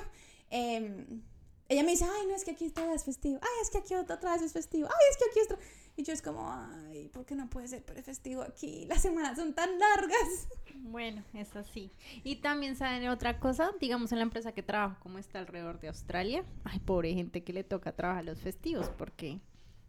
em, 0.50 1.22
ella 1.70 1.84
me 1.84 1.92
dice, 1.92 2.06
ay, 2.06 2.27
no, 2.27 2.36
es 2.36 2.46
que 2.46 2.51
aquí 2.51 2.70
todo 2.70 2.94
es 2.94 3.04
festivo. 3.04 3.39
Ay, 3.42 3.62
es 3.62 3.70
que 3.70 3.80
aquí 3.80 3.94
otra 3.96 4.16
otra 4.16 4.34
vez 4.34 4.42
es 4.42 4.54
festivo. 4.54 4.88
Ay, 4.88 5.06
es 5.12 5.18
que 5.18 5.30
aquí 5.30 5.39
otra... 5.46 5.58
Y 5.98 6.04
yo 6.04 6.13
es 6.13 6.22
como, 6.22 6.48
ay, 6.51 7.10
¿por 7.10 7.25
qué 7.25 7.36
no 7.36 7.50
puede 7.50 7.68
ser 7.68 7.84
pero 7.84 8.01
festivo 8.04 8.44
aquí? 8.44 8.86
Las 8.86 9.01
semanas 9.01 9.38
son 9.38 9.54
tan 9.54 9.77
largas. 9.80 10.48
Bueno, 10.75 11.24
es 11.34 11.56
así. 11.56 11.92
Y 12.24 12.38
también 12.38 12.75
saben 12.75 13.10
otra 13.10 13.39
cosa, 13.39 13.72
digamos 13.82 14.12
en 14.12 14.20
la 14.20 14.24
empresa 14.24 14.51
que 14.54 14.63
trabajo, 14.63 14.98
como 15.01 15.18
está 15.18 15.39
alrededor 15.39 15.80
de 15.80 15.89
Australia. 15.89 16.46
Ay, 16.63 16.80
pobre 16.80 17.13
gente 17.13 17.44
que 17.44 17.51
le 17.51 17.63
toca 17.63 17.94
trabajar 17.94 18.24
los 18.24 18.39
festivos, 18.39 18.89
porque 18.98 19.39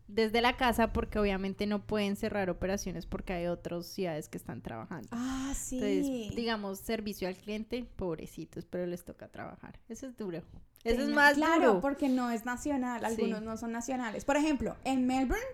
desde 0.09 0.41
la 0.41 0.57
casa, 0.57 0.93
porque 0.93 1.19
obviamente 1.19 1.67
no 1.67 1.87
pueden 1.87 2.17
cerrar 2.17 2.51
operaciones 2.51 3.07
porque 3.07 3.35
hay 3.35 3.47
otras 3.47 3.87
ciudades 3.87 4.29
que 4.29 4.39
están 4.39 4.63
trabajando. 4.63 5.09
Ah, 5.13 5.53
sí. 5.55 5.79
Entonces, 5.81 6.35
digamos, 6.37 6.79
servicio 6.81 7.29
al 7.29 7.37
cliente, 7.37 7.85
pobrecitos, 7.97 8.65
pero 8.65 8.87
les 8.87 9.05
toca 9.05 9.29
trabajar. 9.29 9.79
Eso 9.89 10.07
es 10.07 10.17
duro. 10.17 10.43
Eso 10.85 11.03
es 11.03 11.09
más 11.11 11.35
claro, 11.35 11.67
duro. 11.69 11.81
porque 11.81 12.09
no 12.09 12.31
es 12.31 12.45
nacional, 12.45 13.05
algunos 13.05 13.41
Sí. 13.41 13.45
no 13.45 13.57
son 13.57 13.73
nacionales. 13.73 14.25
Por 14.25 14.37
ejemplo, 14.37 14.77
en 14.85 15.07
Melbourne 15.07 15.45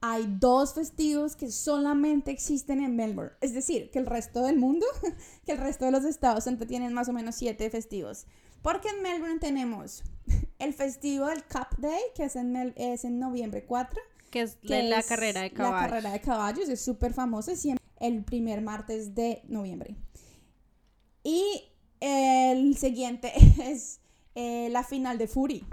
hay 0.00 0.26
dos 0.38 0.74
festivos 0.74 1.34
que 1.34 1.50
solamente 1.50 2.30
existen 2.30 2.80
en 2.80 2.94
Melbourne. 2.94 3.32
Es 3.40 3.52
decir, 3.52 3.90
que 3.90 3.98
el 3.98 4.06
resto 4.06 4.44
del 4.44 4.56
mundo, 4.56 4.86
que 5.44 5.52
el 5.52 5.58
resto 5.58 5.86
de 5.86 5.90
los 5.90 6.04
estados 6.04 6.46
tienen 6.68 6.92
más 6.92 7.08
o 7.08 7.12
menos 7.12 7.34
siete 7.34 7.68
festivos. 7.70 8.26
Porque 8.62 8.88
en 8.88 9.02
Melbourne 9.02 9.40
tenemos 9.40 10.04
el 10.58 10.74
festivo 10.74 11.26
del 11.26 11.42
Cup 11.44 11.76
Day, 11.78 12.00
que 12.14 12.24
es 12.24 12.36
en, 12.36 12.52
Mel- 12.52 12.74
es 12.76 13.04
en 13.04 13.18
noviembre 13.18 13.64
4. 13.64 14.00
Que 14.30 14.42
es 14.42 14.56
que 14.56 14.82
la 14.82 14.98
es 14.98 15.06
carrera 15.06 15.40
de 15.42 15.48
La 15.50 15.54
caballos. 15.54 15.80
carrera 15.88 16.12
de 16.12 16.20
caballos 16.20 16.68
es 16.68 16.80
súper 16.80 17.14
famosa, 17.14 17.56
siempre 17.56 17.84
el 18.00 18.22
primer 18.24 18.60
martes 18.60 19.14
de 19.14 19.42
noviembre. 19.48 19.96
Y 21.22 21.64
el 22.00 22.76
siguiente 22.76 23.32
es 23.62 24.00
eh, 24.34 24.68
la 24.70 24.84
final 24.84 25.18
de 25.18 25.28
Fury. 25.28 25.64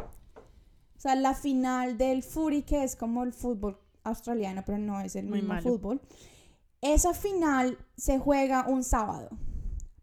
O 0.98 1.00
sea, 1.00 1.15
la 1.15 1.34
final 1.34 1.98
del 1.98 2.24
Fury, 2.24 2.63
que 2.63 2.84
es 2.84 2.96
como 2.96 3.24
el 3.24 3.34
fútbol 3.34 3.77
australiano, 4.04 4.63
pero 4.65 4.77
no 4.77 5.00
es 5.01 5.15
el 5.15 5.25
Muy 5.25 5.39
mismo 5.39 5.54
malo. 5.56 5.63
fútbol. 5.70 6.01
Esa 6.82 7.13
final 7.13 7.77
se 7.98 8.20
juega 8.20 8.65
un 8.68 8.84
sábado. 8.84 9.30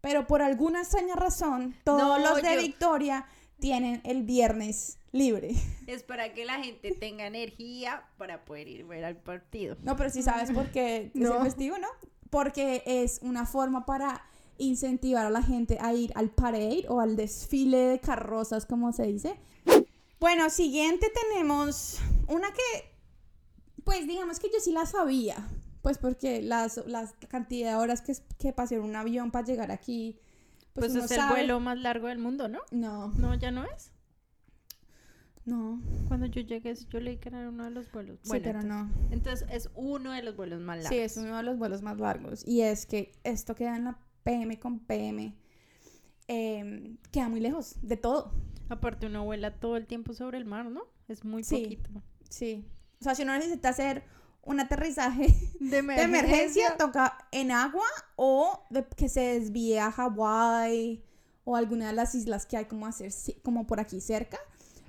Pero 0.00 0.26
por 0.26 0.42
alguna 0.42 0.80
extraña 0.82 1.14
razón, 1.14 1.74
todos 1.84 2.00
No, 2.02 2.18
los 2.18 2.42
de 2.42 2.54
yo- 2.56 2.60
Victoria 2.60 3.24
tienen 3.62 4.02
el 4.04 4.24
viernes 4.24 4.98
libre. 5.12 5.52
Es 5.86 6.02
para 6.02 6.34
que 6.34 6.44
la 6.44 6.62
gente 6.62 6.92
tenga 6.92 7.26
energía 7.26 8.02
para 8.18 8.44
poder 8.44 8.66
ir 8.68 8.82
a 8.82 8.86
ver 8.88 9.04
al 9.04 9.16
partido. 9.16 9.76
No, 9.82 9.96
pero 9.96 10.10
sí 10.10 10.22
sabes 10.22 10.50
por 10.50 10.70
qué 10.70 11.06
es 11.14 11.14
No. 11.14 11.36
el 11.38 11.42
festivo, 11.44 11.78
¿no? 11.78 11.88
Porque 12.28 12.82
es 12.84 13.20
una 13.22 13.46
forma 13.46 13.86
para 13.86 14.22
incentivar 14.58 15.24
a 15.26 15.30
la 15.30 15.42
gente 15.42 15.78
a 15.80 15.94
ir 15.94 16.12
al 16.14 16.30
parade 16.30 16.84
o 16.88 17.00
al 17.00 17.16
desfile 17.16 17.78
de 17.78 18.00
carrozas, 18.00 18.66
como 18.66 18.92
se 18.92 19.04
dice. 19.04 19.36
Bueno, 20.20 20.50
siguiente 20.50 21.10
tenemos 21.30 21.98
una 22.28 22.48
que, 22.52 22.90
pues 23.84 24.06
digamos 24.06 24.38
que 24.38 24.48
yo 24.52 24.60
sí 24.60 24.72
la 24.72 24.86
sabía, 24.86 25.48
pues 25.82 25.98
porque 25.98 26.42
las, 26.42 26.78
las 26.86 27.12
cantidad 27.28 27.70
de 27.70 27.76
horas 27.76 28.00
que, 28.02 28.14
que 28.38 28.52
pasé 28.52 28.76
en 28.76 28.82
un 28.82 28.94
avión 28.96 29.30
para 29.30 29.44
llegar 29.46 29.70
aquí, 29.72 30.18
pues, 30.74 30.92
Pues, 30.92 31.04
es 31.10 31.10
el 31.18 31.28
vuelo 31.28 31.60
más 31.60 31.78
largo 31.78 32.08
del 32.08 32.18
mundo, 32.18 32.48
¿no? 32.48 32.60
No, 32.70 33.08
No, 33.12 33.34
ya 33.34 33.50
no 33.50 33.64
es. 33.64 33.92
no, 35.44 35.80
Cuando 36.08 36.26
yo 36.26 36.40
llegué, 36.40 36.74
yo 36.88 37.00
leí 37.00 37.16
que 37.16 37.28
era 37.28 37.48
uno 37.48 37.64
de 37.64 37.70
los 37.70 37.90
vuelos. 37.90 38.18
sí, 38.22 38.28
Bueno, 38.28 38.44
pero 38.44 38.60
entonces, 38.60 38.96
no. 39.08 39.12
entonces 39.14 39.48
es 39.50 39.70
uno 39.74 40.12
de 40.12 40.22
los 40.22 40.36
vuelos 40.36 40.60
más 40.60 40.76
largos. 40.76 40.90
Sí, 40.90 40.98
es 40.98 41.16
uno 41.16 41.36
de 41.36 41.42
los 41.42 41.58
vuelos 41.58 41.82
más 41.82 41.98
largos. 41.98 42.46
Y 42.46 42.60
es 42.62 42.86
que 42.86 43.12
esto 43.24 43.54
queda 43.54 43.76
en 43.76 43.84
la 43.84 43.98
PM 44.22 44.58
con 44.60 44.78
PM. 44.80 45.34
em, 46.28 46.96
queda 47.10 47.28
muy 47.28 47.40
lejos 47.40 47.74
de 47.82 47.96
todo. 47.96 48.32
Aparte, 48.68 49.06
uno 49.06 49.24
vuela 49.24 49.56
todo 49.58 49.76
el 49.76 49.86
tiempo 49.86 50.14
sobre 50.14 50.38
el 50.38 50.44
mar, 50.46 50.64
¿no? 50.66 50.82
Es 51.08 51.24
muy 51.24 51.42
Sí. 51.44 51.60
poquito. 51.62 51.90
Sí. 52.30 52.64
O 53.00 53.04
sea, 53.04 53.14
si 53.16 53.24
uno 53.24 53.34
necesita 53.34 53.68
hacer 53.70 54.04
un 54.44 54.60
aterrizaje 54.60 55.28
De 55.60 55.82
de 55.82 56.02
emergencia, 56.02 56.76
toca 56.76 57.16
en 57.30 57.50
agua 57.52 57.86
o 58.16 58.64
de- 58.70 58.86
que 58.96 59.08
se 59.08 59.20
desvíe 59.38 59.78
a 59.78 59.90
Hawái 59.92 61.02
o 61.44 61.56
alguna 61.56 61.88
de 61.88 61.92
las 61.92 62.14
islas 62.14 62.46
que 62.46 62.56
hay 62.56 62.64
como, 62.66 62.86
hacer, 62.86 63.12
como 63.42 63.66
por 63.66 63.80
aquí 63.80 64.00
cerca. 64.00 64.38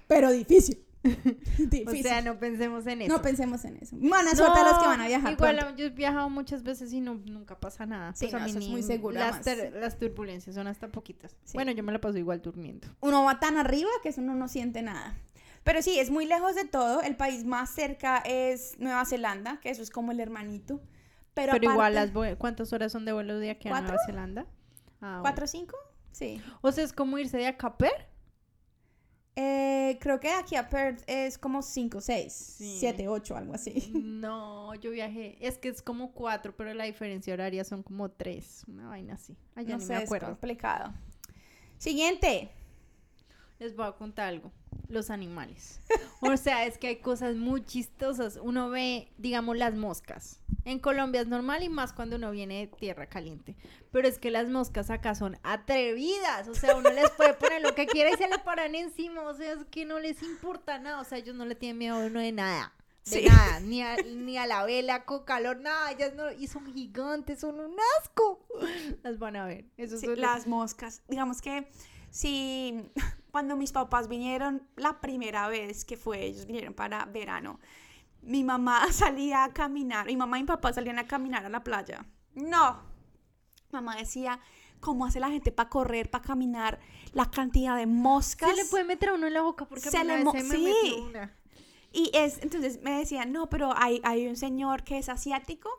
Pero 0.08 0.32
difícil. 0.32 0.84
O 1.06 1.66
difícil. 1.68 2.04
sea, 2.04 2.22
no 2.22 2.40
pensemos 2.40 2.88
en 2.88 3.02
eso. 3.02 3.14
no 3.14 3.22
pensemos 3.22 3.66
en 3.66 3.76
eso. 3.78 3.98
Buena 3.98 4.34
suerte 4.36 4.60
a 4.60 4.64
los 4.70 4.80
que 4.80 4.86
van 4.88 5.02
a 5.02 5.08
viajar. 5.08 5.34
Igual 5.34 5.58
pronto. 5.58 5.76
yo 5.78 5.86
he 5.88 5.90
viajado 5.90 6.30
muchas 6.30 6.64
veces 6.64 6.94
y 6.94 7.02
no, 7.02 7.16
nunca 7.26 7.60
pasa 7.60 7.86
nada. 7.86 8.16
Sí, 8.16 8.28
Pues 8.28 8.34
a 8.36 8.40
no, 8.40 8.46
mí 8.46 8.52
eso 8.52 8.60
es 8.60 8.68
muy 8.70 8.84
seguro, 8.84 9.16
Las, 9.20 9.46
las 9.74 10.00
turbulencias 10.00 10.56
son 10.56 10.68
hasta 10.68 10.88
poquitas. 10.88 11.36
Sí. 11.44 11.54
Bueno, 11.56 11.72
yo 11.74 11.84
me 11.84 11.92
la 11.92 12.00
paso 12.00 12.18
igual 12.18 12.42
durmiendo. 12.42 12.88
uno 13.02 13.24
va 13.26 13.38
tan 13.40 13.58
arriba 13.58 13.90
que 14.02 14.10
eso 14.10 14.22
uno 14.22 14.34
no 14.34 14.48
siente 14.48 14.82
nada. 14.82 15.14
Pero 15.64 15.82
sí, 15.82 16.00
es 16.00 16.10
muy 16.10 16.26
lejos 16.26 16.56
de 16.56 16.66
todo. 16.66 17.02
El 17.02 17.16
país 17.16 17.46
más 17.46 17.70
cerca 17.70 18.18
es 18.26 18.78
Nueva 18.80 19.06
Zelanda, 19.06 19.60
que 19.62 19.70
eso 19.70 19.82
es 19.82 19.90
como 19.90 20.12
el 20.12 20.20
hermanito. 20.20 20.82
Pero, 21.34 21.54
Pero, 21.54 21.72
igual, 21.72 21.96
las 21.96 22.12
¿cuántas 22.38 22.74
horas 22.74 22.92
son 22.92 23.06
de 23.06 23.14
vuelo 23.14 23.40
de 23.40 23.50
aquí 23.52 23.68
a 23.68 23.72
¿Cuatro? 23.72 23.88
Nueva 23.90 24.06
Zelanda? 24.06 24.46
Ah, 25.02 25.20
¿Cuatro 25.22 25.46
o 25.46 25.48
cinco? 25.48 25.76
Sí. 26.12 26.42
O 26.62 26.72
sea, 26.72 26.84
es 26.84 26.94
como 26.94 27.18
irse 27.18 27.38
de 27.38 27.48
acá 27.48 27.68
a 27.68 27.78
Per. 27.78 28.14
Eh, 29.36 29.98
creo 30.00 30.20
que 30.20 30.30
aquí 30.32 30.56
a 30.56 30.70
Perth 30.70 31.02
es 31.08 31.40
como 31.40 31.64
cinco, 31.64 32.02
seis, 32.02 32.34
Sí. 32.34 32.78
siete, 32.80 33.08
ocho, 33.08 33.36
algo 33.36 33.56
así. 33.56 33.74
No, 34.04 34.76
yo 34.76 34.92
viajé. 34.92 35.38
Es 35.46 35.58
que 35.58 35.70
es 35.70 35.82
como 35.82 36.12
cuatro, 36.12 36.56
pero 36.56 36.72
la 36.76 36.84
diferencia 36.84 37.34
horaria 37.34 37.64
son 37.64 37.82
como 37.82 38.12
tres. 38.12 38.64
Una 38.68 38.90
vaina 38.90 39.16
así. 39.16 39.36
Ay, 39.56 39.66
ya 39.66 39.74
no 39.74 39.80
ni 39.80 39.86
sé, 39.86 39.94
me 39.94 40.00
es 40.00 40.06
acuerdo. 40.06 40.28
complicado. 40.28 40.94
Siguiente. 41.80 42.52
Les 43.60 43.76
voy 43.76 43.88
a 43.88 43.94
contar 43.94 44.28
algo. 44.30 44.52
Los 44.94 45.10
animales. 45.10 45.82
O 46.22 46.38
sea, 46.38 46.66
es 46.66 46.78
que 46.78 46.88
hay 46.88 46.96
cosas 46.98 47.36
muy 47.36 47.66
chistosas. 47.66 48.40
Uno 48.42 48.70
ve, 48.70 49.12
digamos, 49.18 49.58
las 49.58 49.74
moscas. 49.74 50.40
En 50.66 50.80
Colombia 50.80 51.20
es 51.22 51.28
normal 51.28 51.64
y 51.64 51.70
más 51.70 51.92
cuando 51.94 52.16
uno 52.16 52.32
viene 52.32 52.60
de 52.60 52.68
tierra 52.68 53.08
caliente. 53.08 53.56
Pero 53.92 54.08
es 54.08 54.20
que 54.20 54.32
las 54.32 54.48
moscas 54.50 54.90
acá 54.92 55.16
son 55.16 55.38
atrevidas. 55.44 56.48
O 56.48 56.54
sea, 56.56 56.76
uno 56.76 56.90
les 56.92 57.10
puede 57.12 57.34
poner 57.34 57.62
lo 57.62 57.74
que 57.76 57.86
quiera 57.88 58.12
y 58.12 58.18
se 58.18 58.28
le 58.30 58.38
paran 58.40 58.76
encima. 58.76 59.22
O 59.24 59.34
sea, 59.34 59.54
es 59.54 59.66
que 59.72 59.84
no 59.84 60.00
les 60.00 60.22
importa 60.24 60.78
nada. 60.80 61.02
O 61.02 61.04
sea, 61.04 61.18
ellos 61.18 61.36
no 61.36 61.46
le 61.46 61.56
tienen 61.56 61.80
miedo 61.80 61.96
a 61.96 62.06
uno 62.06 62.20
de 62.20 62.32
nada. 62.32 62.74
De 63.06 63.12
Sí. 63.22 63.26
nada. 63.28 63.60
Ni 63.60 63.82
a, 63.82 63.98
ni 63.98 64.38
a 64.38 64.46
la 64.48 64.64
vela 64.64 65.04
con 65.06 65.26
calor, 65.26 65.58
nada. 65.60 65.92
Ellas 65.92 66.14
no. 66.16 66.32
Y 66.32 66.48
son 66.48 66.72
gigantes, 66.72 67.40
son 67.42 67.60
un 67.60 67.76
asco. 68.00 68.46
Las 69.04 69.18
van 69.20 69.36
a 69.36 69.46
ver. 69.46 69.66
Eso 69.76 69.98
Sí, 69.98 70.08
las 70.16 70.48
moscas. 70.48 71.02
Digamos 71.10 71.42
que 71.42 71.68
si 72.12 72.90
cuando 73.34 73.56
mis 73.56 73.72
papás 73.72 74.08
vinieron 74.08 74.62
la 74.76 75.02
primera 75.02 75.48
vez 75.48 75.86
que 75.86 75.98
fue, 75.98 76.24
ellos 76.24 76.46
vinieron 76.46 76.76
para 76.76 77.04
verano, 77.06 77.60
mi 78.22 78.44
mamá 78.44 78.86
salía 78.94 79.44
a 79.44 79.52
caminar, 79.52 80.06
mi 80.06 80.16
mamá 80.16 80.38
y 80.38 80.44
mi 80.44 80.48
papá 80.48 80.72
salían 80.72 81.00
a 81.00 81.08
caminar 81.08 81.44
a 81.44 81.50
la 81.50 81.64
playa. 81.64 82.06
No, 82.36 82.80
mamá 83.72 83.96
decía, 83.96 84.40
¿cómo 84.80 85.08
hace 85.08 85.20
la 85.20 85.30
gente 85.32 85.52
para 85.52 85.68
correr, 85.68 86.12
para 86.12 86.24
caminar? 86.24 86.80
La 87.14 87.32
cantidad 87.32 87.76
de 87.76 87.88
moscas. 87.88 88.52
Se 88.52 88.56
le 88.56 88.66
puede 88.66 88.84
meter 88.84 89.10
a 89.10 89.14
uno 89.16 89.26
en 89.26 89.34
la 89.34 89.42
boca 89.42 89.66
porque 89.66 89.90
Se 89.90 90.00
una 90.02 90.16
le 90.18 90.24
mo- 90.24 90.32
se 90.32 90.44
me 90.44 90.56
sí. 90.56 90.96
una. 91.02 91.36
Y 91.92 92.12
es, 92.14 92.38
entonces 92.44 92.84
me 92.84 93.00
decían, 93.00 93.32
no, 93.32 93.50
pero 93.50 93.74
hay, 93.76 94.00
hay 94.04 94.28
un 94.28 94.36
señor 94.36 94.84
que 94.84 95.00
es 95.00 95.10
asiático 95.10 95.72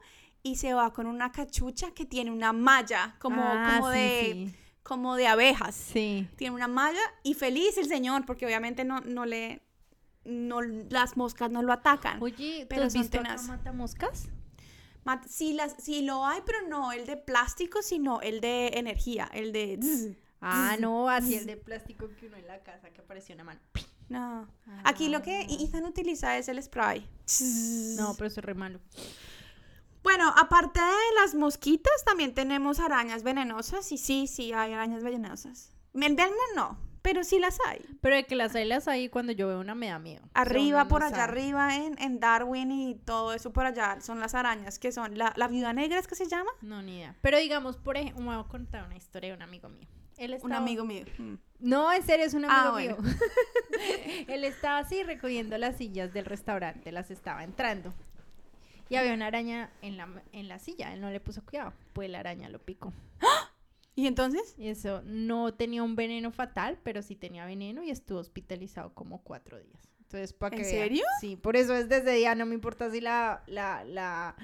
y 0.42 0.56
se 0.56 0.74
va 0.74 0.92
con 0.92 1.06
una 1.06 1.30
cachucha 1.30 1.92
que 1.92 2.04
tiene 2.04 2.32
una 2.32 2.52
malla 2.52 3.14
como, 3.20 3.42
Ah, 3.44 3.76
como, 3.78 3.92
sí, 3.92 3.98
de, 3.98 4.32
sí. 4.48 4.56
Como 4.84 5.16
de 5.16 5.26
abejas. 5.26 5.74
Sí. 5.74 6.28
Tiene 6.36 6.54
una 6.54 6.68
malla 6.68 7.00
y 7.24 7.34
feliz 7.34 7.76
el 7.78 7.86
señor 7.88 8.24
porque 8.26 8.46
obviamente 8.46 8.84
no, 8.84 9.00
no 9.00 9.26
le... 9.26 9.62
No, 10.24 10.60
las 10.62 11.16
moscas 11.16 11.50
no 11.50 11.62
lo 11.62 11.72
atacan. 11.72 12.22
Oye, 12.22 12.60
¿tú 12.62 12.66
Pero 12.68 12.84
has 12.84 12.94
visto 12.94 13.18
acá 13.18 13.28
tenaces. 13.28 13.48
matamoscas? 13.48 14.28
Mat- 15.04 15.26
sí, 15.28 15.52
las, 15.52 15.74
sí 15.78 16.00
lo 16.02 16.24
hay, 16.24 16.40
pero 16.46 16.66
no 16.68 16.92
el 16.92 17.04
de 17.04 17.16
plástico, 17.18 17.82
sino 17.82 18.20
el 18.22 18.40
de 18.40 18.68
energía, 18.74 19.28
el 19.34 19.52
de... 19.52 19.78
zzz. 19.82 20.16
Ah, 20.40 20.76
no, 20.80 21.08
así 21.10 21.34
el 21.36 21.46
de 21.46 21.56
plástico 21.68 22.08
que 22.18 22.26
uno 22.26 22.36
en 22.36 22.46
la 22.46 22.62
casa 22.62 22.90
que 22.90 23.00
apareció 23.02 23.34
una 23.34 23.44
mano. 23.44 23.60
No. 24.08 24.46
Aquí 24.84 25.08
lo 25.08 25.20
que 25.22 25.40
Ah. 25.40 25.46
Ethan 25.62 25.84
utiliza 25.84 26.36
es 26.38 26.48
el 26.48 26.62
spray. 26.62 27.06
No, 27.96 28.14
pero 28.14 28.26
eso 28.28 28.40
es 28.40 28.44
re 28.46 28.54
malo. 28.54 28.80
Bueno, 30.04 30.32
aparte 30.36 30.80
de 30.80 31.20
las 31.20 31.34
mosquitas, 31.34 32.04
también 32.04 32.32
tenemos 32.34 32.78
arañas 32.78 33.24
venenosas. 33.24 33.90
Y 33.90 33.98
sí, 33.98 34.28
sí, 34.28 34.52
hay 34.52 34.72
arañas 34.72 35.02
venenosas. 35.02 35.72
En 35.94 36.14
Belmont 36.14 36.38
no, 36.54 36.78
Pero 37.02 37.24
sí 37.24 37.38
las 37.38 37.58
hay. 37.66 37.84
Pero 38.00 38.14
de 38.16 38.24
que 38.24 38.36
las 38.36 38.54
hay, 38.54 38.64
las 38.66 38.86
hay 38.86 39.08
cuando 39.08 39.32
yo 39.32 39.48
veo 39.48 39.58
una 39.60 39.74
me 39.74 39.88
da 39.88 39.98
miedo. 39.98 40.22
O 40.24 40.28
sea, 40.32 40.42
Arriba, 40.42 40.86
por 40.88 41.02
allá 41.02 41.16
sabe. 41.16 41.32
arriba, 41.32 41.76
en, 41.76 41.98
en 42.00 42.20
Darwin 42.20 42.70
y 42.70 42.94
todo 42.94 43.32
eso 43.34 43.52
por 43.52 43.66
allá, 43.66 44.00
son 44.00 44.20
las 44.20 44.34
arañas 44.34 44.78
que 44.78 44.92
son. 44.92 45.18
La, 45.18 45.32
la 45.36 45.48
viuda 45.48 45.72
negra 45.72 45.98
es 45.98 46.06
que 46.06 46.14
se 46.14 46.26
llama. 46.28 46.50
No, 46.62 46.80
ni 46.82 46.96
idea. 46.98 47.14
Pero 47.20 47.38
digamos, 47.38 47.76
por 47.76 47.96
ejemplo, 47.96 48.20
me 48.22 48.36
voy 48.36 48.44
a 48.44 48.48
contar 48.48 48.84
una 48.86 48.96
historia 48.96 49.30
de 49.30 49.36
un 49.36 49.42
amigo 49.42 49.68
mío. 49.68 49.88
Él 50.16 50.38
Un 50.42 50.52
amigo 50.52 50.84
mío. 50.84 51.04
Mm. 51.18 51.34
No, 51.60 51.92
en 51.92 52.02
serio, 52.04 52.24
es 52.26 52.34
un 52.34 52.44
amigo 52.44 52.68
Ah, 52.68 52.70
bueno. 52.70 52.96
mío. 52.98 53.14
Él 54.28 54.44
estaba 54.44 54.78
así 54.78 55.02
recogiendo 55.02 55.58
las 55.58 55.76
sillas 55.76 56.12
del 56.12 56.24
restaurante, 56.24 56.92
las 56.92 57.10
estaba 57.10 57.42
entrando. 57.42 57.92
Y 58.88 58.96
había 58.96 59.14
una 59.14 59.26
araña 59.26 59.70
en 59.82 59.96
la, 59.96 60.08
en 60.32 60.48
la 60.48 60.58
silla, 60.58 60.92
él 60.92 61.00
no 61.00 61.10
le 61.10 61.20
puso 61.20 61.44
cuidado, 61.44 61.72
pues 61.92 62.10
la 62.10 62.20
araña 62.20 62.48
lo 62.48 62.58
picó. 62.58 62.92
¿Y 63.96 64.06
entonces? 64.06 64.54
Y 64.58 64.68
eso 64.68 65.02
no 65.04 65.54
tenía 65.54 65.82
un 65.82 65.96
veneno 65.96 66.30
fatal, 66.32 66.78
pero 66.82 67.00
sí 67.00 67.14
tenía 67.14 67.46
veneno 67.46 67.82
y 67.82 67.90
estuvo 67.90 68.18
hospitalizado 68.18 68.92
como 68.92 69.22
cuatro 69.22 69.58
días. 69.58 69.88
Entonces, 70.00 70.32
para 70.32 70.56
¿En 70.56 70.62
que 70.62 70.68
vean. 70.68 70.82
serio? 70.84 71.04
Sí, 71.20 71.36
por 71.36 71.56
eso 71.56 71.72
desde 71.72 71.98
ese 71.98 72.10
día 72.12 72.34
no 72.34 72.44
me 72.44 72.54
importa 72.54 72.90
si 72.90 73.00
la, 73.00 73.42
la, 73.46 73.84
la, 73.84 74.36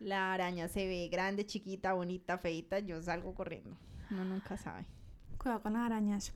la 0.00 0.34
araña 0.34 0.68
se 0.68 0.86
ve 0.86 1.08
grande, 1.08 1.46
chiquita, 1.46 1.92
bonita, 1.94 2.36
feita, 2.38 2.80
yo 2.80 3.00
salgo 3.00 3.34
corriendo. 3.34 3.76
Uno 4.10 4.24
nunca 4.24 4.56
sabe. 4.56 4.84
Cuidado 5.38 5.62
con 5.62 5.72
las 5.74 5.82
arañas. 5.82 6.32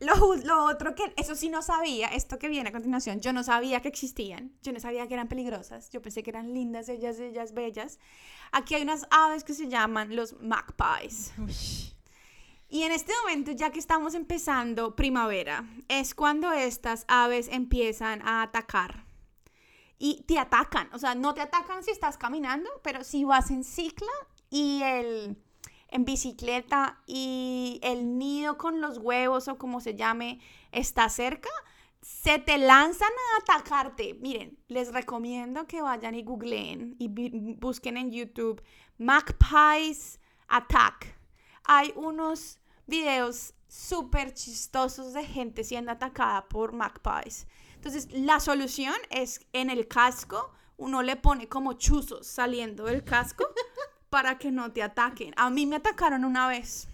Lo, 0.00 0.36
lo 0.36 0.64
otro 0.64 0.94
que, 0.94 1.12
eso 1.16 1.34
sí 1.34 1.48
no 1.48 1.60
sabía, 1.62 2.08
esto 2.08 2.38
que 2.38 2.48
viene 2.48 2.68
a 2.68 2.72
continuación, 2.72 3.20
yo 3.20 3.32
no 3.32 3.42
sabía 3.42 3.80
que 3.80 3.88
existían, 3.88 4.52
yo 4.62 4.72
no 4.72 4.78
sabía 4.78 5.08
que 5.08 5.14
eran 5.14 5.28
peligrosas, 5.28 5.90
yo 5.90 6.00
pensé 6.00 6.22
que 6.22 6.30
eran 6.30 6.54
lindas, 6.54 6.88
ellas, 6.88 7.18
ellas, 7.18 7.52
bellas. 7.52 7.98
Aquí 8.52 8.74
hay 8.74 8.82
unas 8.82 9.06
aves 9.10 9.42
que 9.42 9.54
se 9.54 9.68
llaman 9.68 10.14
los 10.14 10.40
magpies. 10.40 11.32
Y 12.70 12.82
en 12.82 12.92
este 12.92 13.12
momento, 13.22 13.52
ya 13.52 13.70
que 13.70 13.78
estamos 13.78 14.14
empezando 14.14 14.94
primavera, 14.94 15.64
es 15.88 16.14
cuando 16.14 16.52
estas 16.52 17.06
aves 17.08 17.48
empiezan 17.50 18.20
a 18.20 18.42
atacar. 18.42 19.06
Y 19.98 20.22
te 20.24 20.38
atacan, 20.38 20.88
o 20.92 20.98
sea, 20.98 21.14
no 21.14 21.32
te 21.34 21.40
atacan 21.40 21.82
si 21.82 21.90
estás 21.90 22.18
caminando, 22.18 22.68
pero 22.84 23.04
si 23.04 23.24
vas 23.24 23.50
en 23.50 23.64
cicla 23.64 24.12
y 24.50 24.82
el 24.82 25.36
en 25.88 26.04
bicicleta 26.04 27.00
y 27.06 27.80
el 27.82 28.18
nido 28.18 28.58
con 28.58 28.80
los 28.80 28.98
huevos 28.98 29.48
o 29.48 29.58
como 29.58 29.80
se 29.80 29.94
llame 29.94 30.40
está 30.70 31.08
cerca, 31.08 31.50
se 32.00 32.38
te 32.38 32.58
lanzan 32.58 33.10
a 33.10 33.42
atacarte. 33.42 34.14
Miren, 34.14 34.58
les 34.68 34.92
recomiendo 34.92 35.66
que 35.66 35.82
vayan 35.82 36.14
y 36.14 36.22
googleen 36.22 36.96
y 36.98 37.08
busquen 37.54 37.96
en 37.96 38.10
YouTube 38.10 38.62
Magpies 38.98 40.20
Attack. 40.48 41.16
Hay 41.64 41.92
unos 41.96 42.58
videos 42.86 43.54
súper 43.68 44.32
chistosos 44.32 45.12
de 45.12 45.24
gente 45.24 45.64
siendo 45.64 45.92
atacada 45.92 46.48
por 46.48 46.72
magpies. 46.72 47.46
Entonces, 47.74 48.08
la 48.10 48.40
solución 48.40 48.94
es 49.10 49.46
en 49.52 49.70
el 49.70 49.86
casco, 49.86 50.52
uno 50.78 51.02
le 51.02 51.16
pone 51.16 51.48
como 51.48 51.74
chuzos 51.74 52.26
saliendo 52.26 52.84
del 52.84 53.04
casco 53.04 53.46
para 54.10 54.38
que 54.38 54.50
no 54.50 54.72
te 54.72 54.82
ataquen. 54.82 55.34
A 55.36 55.50
mí 55.50 55.66
me 55.66 55.76
atacaron 55.76 56.24
una 56.24 56.48
vez. 56.48 56.88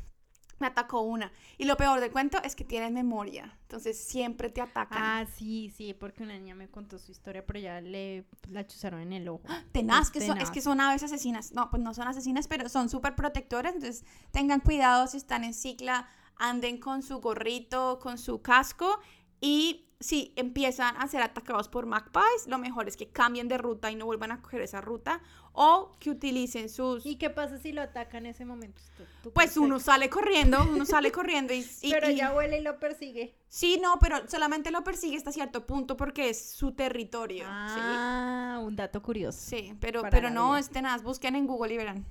Me 0.61 0.69
atacó 0.69 1.01
una. 1.01 1.33
Y 1.59 1.65
lo 1.65 1.77
peor 1.77 2.01
del 2.01 2.13
cuento 2.13 2.41
es 2.43 2.55
que 2.55 2.65
tienen 2.65 2.95
memoria. 2.95 3.59
Entonces 3.63 3.99
siempre 3.99 4.51
te 4.51 4.61
atacan. 4.61 4.99
Ah, 5.03 5.27
sí, 5.37 5.73
sí, 5.77 5.95
porque 5.95 6.23
una 6.23 6.35
niña 6.35 6.55
me 6.55 6.69
contó 6.69 6.99
su 6.99 7.11
historia, 7.11 7.45
pero 7.45 7.59
ya 7.59 7.81
le 7.81 8.25
la 8.49 8.65
chuzaron 8.67 9.01
en 9.01 9.13
el 9.13 9.29
ojo. 9.29 9.43
tenaz, 9.73 10.11
que 10.11 10.21
son, 10.21 10.31
es 10.31 10.45
tenaz. 10.45 10.51
que 10.53 10.61
son 10.61 10.81
aves 10.81 11.03
asesinas. 11.03 11.53
No, 11.53 11.71
pues 11.71 11.83
no 11.83 11.93
son 11.93 12.07
asesinas, 12.07 12.47
pero 12.47 12.69
son 12.69 12.89
súper 12.89 13.17
protectoras. 13.17 13.75
Entonces 13.75 14.05
tengan 14.31 14.61
cuidado 14.61 15.07
si 15.09 15.17
están 15.17 15.43
en 15.43 15.55
cicla, 15.55 16.09
anden 16.37 16.79
con 16.79 17.03
su 17.03 17.19
gorrito, 17.19 17.99
con 18.01 18.17
su 18.17 18.41
casco. 18.41 19.01
Y 19.41 19.85
si 20.01 20.33
empiezan 20.37 20.97
a 20.99 21.09
ser 21.09 21.23
atacados 21.23 21.69
por 21.69 21.87
magpies, 21.87 22.47
lo 22.47 22.59
mejor 22.59 22.89
es 22.89 22.97
que 22.97 23.11
cambien 23.11 23.49
de 23.49 23.59
ruta 23.59 23.91
y 23.91 23.97
no 23.97 24.07
vuelvan 24.07 24.33
a 24.33 24.43
coger 24.43 24.61
esa 24.61 24.81
ruta. 24.81 25.21
O 25.57 25.93
que 26.01 26.11
utilicen 26.11 26.69
sus... 26.69 27.07
¿Y 27.07 27.15
qué 27.15 27.31
pasa 27.31 27.59
si 27.59 27.71
lo 27.71 27.81
atacan 27.81 28.27
en 28.27 28.33
ese 28.33 28.45
momento? 28.45 28.83
Tú- 28.97 29.05
tú 29.23 29.33
Pues 29.33 29.57
uno 29.57 29.79
sale 29.79 30.11
corriendo, 30.11 30.61
uno 30.69 30.85
sale 30.85 31.13
corriendo 31.13 31.55
y... 31.55 31.65
Pero 31.91 32.11
ya 32.11 32.35
huele 32.35 32.59
y 32.59 32.63
lo 32.63 32.81
persigue. 32.81 33.37
Sí, 33.49 33.79
no, 33.81 34.01
pero 34.01 34.29
solamente 34.29 34.73
lo 34.73 34.83
persigue 34.83 35.17
hasta 35.17 35.31
cierto 35.31 35.65
punto 35.65 35.97
porque 35.97 36.29
es 36.29 36.51
su 36.51 36.73
territorio. 36.73 37.45
Ah, 37.49 38.61
un 38.65 38.75
dato 38.75 39.01
curioso. 39.01 39.39
Sí, 39.41 39.73
pero, 39.79 40.03
pero 40.11 40.29
no, 40.29 40.51
vida. 40.51 40.59
es 40.59 40.71
tenaz, 40.71 41.05
busquen 41.05 41.37
en 41.37 41.47
Google 41.47 41.75
y 41.75 41.77
verán. 41.77 42.05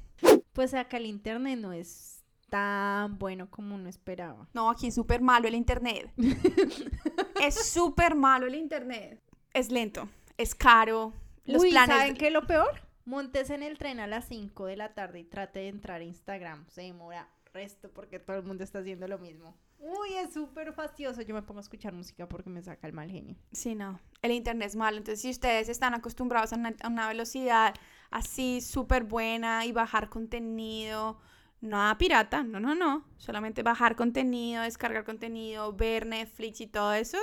Pues 0.54 0.74
acá 0.74 0.96
el 0.96 1.06
internet 1.06 1.60
no 1.60 1.74
es 1.74 2.24
tan 2.50 3.18
bueno 3.20 3.50
como 3.50 3.76
uno 3.76 3.90
esperaba. 3.90 4.48
No, 4.54 4.70
aquí 4.70 4.88
es 4.88 4.96
súper 4.96 5.20
malo 5.20 5.50
el 5.50 5.56
internet. 5.56 6.14
es 7.42 7.56
súper 7.72 8.16
malo 8.16 8.46
el 8.48 8.56
internet. 8.56 9.20
Es 9.54 9.70
lento, 9.70 10.08
es 10.38 10.56
caro. 10.56 11.12
Los 11.46 11.62
Uy, 11.64 11.72
planes. 11.72 11.98
¿saben 11.98 12.16
qué 12.16 12.28
es 12.28 12.34
lo 12.34 12.48
peor? 12.48 12.70
Montes 13.06 13.50
en 13.50 13.64
el 13.64 13.78
tren 13.78 14.00
a 14.00 14.08
las 14.08 14.26
5 14.30 14.66
de 14.66 14.78
la 14.78 14.94
tarde 14.94 15.20
y 15.20 15.24
trate 15.26 15.60
de 15.60 15.68
entrar 15.68 16.02
a 16.02 16.04
Instagram. 16.06 16.66
Se 16.70 16.84
demora 16.84 17.30
resto 17.54 17.92
porque 17.92 18.20
todo 18.20 18.38
el 18.38 18.44
mundo 18.44 18.64
está 18.64 18.80
haciendo 18.80 19.08
lo 19.08 19.20
mismo. 19.20 19.56
Uy, 19.80 20.14
es 20.14 20.34
súper 20.34 20.74
fastidioso. 20.74 21.22
Yo 21.22 21.36
me 21.36 21.42
pongo 21.42 21.60
a 21.60 21.62
escuchar 21.62 21.94
música 21.94 22.28
porque 22.28 22.50
me 22.50 22.62
saca 22.62 22.88
el 22.88 22.94
mal 22.94 23.12
genio. 23.12 23.36
Sí, 23.52 23.76
no, 23.76 24.00
el 24.22 24.32
internet 24.32 24.70
es 24.70 24.76
malo. 24.76 24.98
Entonces, 24.98 25.22
si 25.22 25.30
ustedes 25.30 25.70
están 25.70 25.94
acostumbrados 25.94 26.54
a 26.54 26.56
una, 26.56 27.08
velocidad 27.08 27.74
así 28.10 28.62
súper 28.62 29.04
buena 29.04 29.66
y 29.66 29.74
bajar 29.74 30.10
contenido, 30.10 31.20
nada 31.60 31.98
pirata, 31.98 32.44
no, 32.44 32.60
no, 32.60 32.76
no. 32.76 33.06
Solamente 33.18 33.62
bajar 33.62 33.96
contenido, 33.96 34.64
descargar 34.64 35.04
contenido, 35.04 35.74
ver 35.74 36.06
Netflix 36.06 36.62
y 36.62 36.68
todo 36.68 36.94
eso, 36.94 37.18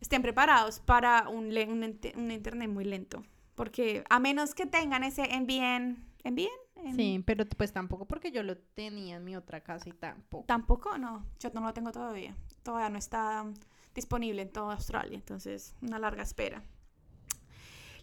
estén 0.00 0.22
preparados 0.22 0.78
para 0.78 1.28
un 1.28 1.52
internet 1.52 2.68
muy 2.70 2.84
lento. 2.84 3.24
Porque 3.54 4.04
a 4.10 4.18
menos 4.18 4.54
que 4.54 4.66
tengan 4.66 5.04
ese 5.04 5.32
en 5.32 5.46
bien, 5.46 6.04
en 6.24 6.36
Sí, 6.96 7.22
pero 7.24 7.46
pues 7.46 7.72
tampoco 7.72 8.06
porque 8.06 8.30
yo 8.30 8.42
lo 8.42 8.58
tenía 8.58 9.16
en 9.16 9.24
mi 9.24 9.36
otra 9.36 9.62
casa 9.62 9.88
y 9.88 9.92
tampoco. 9.92 10.44
Tampoco, 10.46 10.98
no, 10.98 11.24
yo 11.38 11.50
no 11.54 11.60
lo 11.60 11.72
tengo 11.72 11.92
todavía. 11.92 12.36
Todavía 12.62 12.90
no 12.90 12.98
está 12.98 13.46
disponible 13.94 14.42
en 14.42 14.50
toda 14.50 14.74
Australia, 14.74 15.16
entonces 15.16 15.74
una 15.80 15.98
larga 15.98 16.22
espera. 16.22 16.62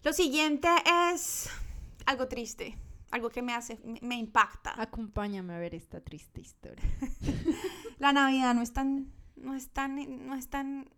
Lo 0.02 0.12
siguiente 0.12 0.68
es 1.12 1.48
algo 2.06 2.26
triste, 2.26 2.76
algo 3.10 3.30
que 3.30 3.42
me 3.42 3.54
hace, 3.54 3.78
me, 4.00 4.16
impacta. 4.16 4.74
Acompáñame 4.80 5.54
a 5.54 5.58
ver 5.58 5.74
esta 5.74 6.00
triste 6.00 6.40
historia. 6.40 6.84
La 7.98 8.12
Navidad 8.12 8.54
no 8.54 8.62
es 8.62 8.72
tan, 8.72 9.12
no 9.36 9.54
es 9.54 9.68
tan, 9.68 10.26
no 10.26 10.34
es 10.34 10.48
tan, 10.48 10.88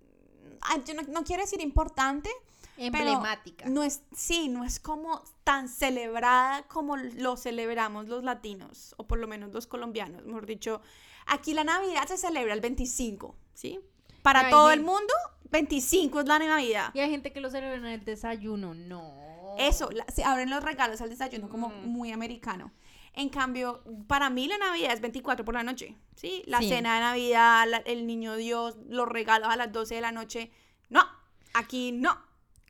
yo 0.86 0.94
no, 0.94 1.02
no 1.12 1.24
quiero 1.24 1.42
decir 1.42 1.60
importante, 1.60 2.30
Emblemática. 2.76 3.66
no 3.68 3.82
es, 3.82 4.02
sí, 4.14 4.48
no 4.48 4.64
es 4.64 4.80
como 4.80 5.22
tan 5.44 5.68
celebrada 5.68 6.62
como 6.64 6.96
lo 6.96 7.36
celebramos 7.36 8.08
los 8.08 8.24
latinos, 8.24 8.94
o 8.98 9.06
por 9.06 9.18
lo 9.18 9.26
menos 9.28 9.52
los 9.52 9.66
colombianos, 9.66 10.24
mejor 10.24 10.46
dicho. 10.46 10.80
Aquí 11.26 11.54
la 11.54 11.64
Navidad 11.64 12.06
se 12.06 12.16
celebra 12.18 12.52
el 12.54 12.60
25, 12.60 13.36
¿sí? 13.54 13.80
Para 14.22 14.50
todo 14.50 14.70
el 14.72 14.80
mundo, 14.80 15.12
25 15.50 16.20
es 16.20 16.26
la 16.26 16.38
Navidad. 16.38 16.90
Y 16.94 17.00
hay 17.00 17.10
gente 17.10 17.32
que 17.32 17.40
lo 17.40 17.50
celebra 17.50 17.76
en 17.76 17.84
el 17.86 18.04
desayuno. 18.04 18.74
No. 18.74 19.54
Eso, 19.58 19.90
la- 19.90 20.06
se 20.12 20.24
abren 20.24 20.50
los 20.50 20.64
regalos 20.64 21.00
al 21.00 21.10
desayuno 21.10 21.48
como 21.48 21.68
Mm. 21.68 21.86
muy 21.86 22.10
americano. 22.12 22.72
En 23.12 23.28
cambio, 23.28 23.84
para 24.08 24.28
mí 24.30 24.48
la 24.48 24.58
Navidad 24.58 24.92
es 24.92 25.00
24 25.00 25.44
por 25.44 25.54
la 25.54 25.62
noche, 25.62 25.94
¿sí? 26.16 26.42
La 26.46 26.58
Sí. 26.58 26.68
cena 26.70 26.94
de 26.96 27.00
Navidad, 27.02 27.64
la- 27.68 27.76
el 27.78 28.06
niño 28.08 28.34
Dios, 28.34 28.76
los 28.88 29.08
regalos 29.08 29.48
a 29.48 29.56
las 29.56 29.70
12 29.72 29.94
de 29.94 30.00
la 30.00 30.10
noche. 30.10 30.50
No, 30.88 31.04
aquí 31.52 31.92
no. 31.92 32.18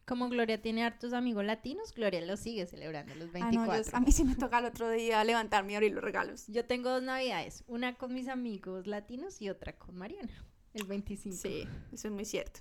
Como 0.07 0.29
Gloria 0.29 0.61
tiene 0.61 0.85
hartos 0.85 1.14
amigos 1.14 1.45
latinos, 1.45 1.95
Gloria 1.95 2.21
lo 2.21 2.37
sigue 2.37 2.67
celebrando 2.67 3.14
los 3.14 3.29
Ah, 3.35 3.38
no, 3.38 3.62
24. 3.62 3.90
yo- 3.90 3.97
a 3.97 4.01
mí 4.01 4.12
sí 4.12 4.25
me 4.25 4.35
toca 4.37 4.59
el 4.59 4.67
otro 4.67 4.90
día 4.90 5.25
levantarme 5.25 5.73
y 5.73 5.77
abrir 5.77 5.93
los 5.95 6.05
regalos. 6.05 6.47
Yo 6.49 6.67
tengo 6.67 6.90
dos 6.90 7.03
navidades, 7.03 7.64
una 7.67 7.95
con 7.97 8.12
mis 8.12 8.29
amigos 8.29 8.87
latinos 8.87 9.40
y 9.40 9.49
otra 9.49 9.77
con 9.79 9.97
Mariana, 9.97 10.45
el 10.75 10.85
25. 10.87 11.37
Sí, 11.37 11.67
eso 11.93 12.09
es 12.09 12.12
muy 12.14 12.27
cierto. 12.27 12.61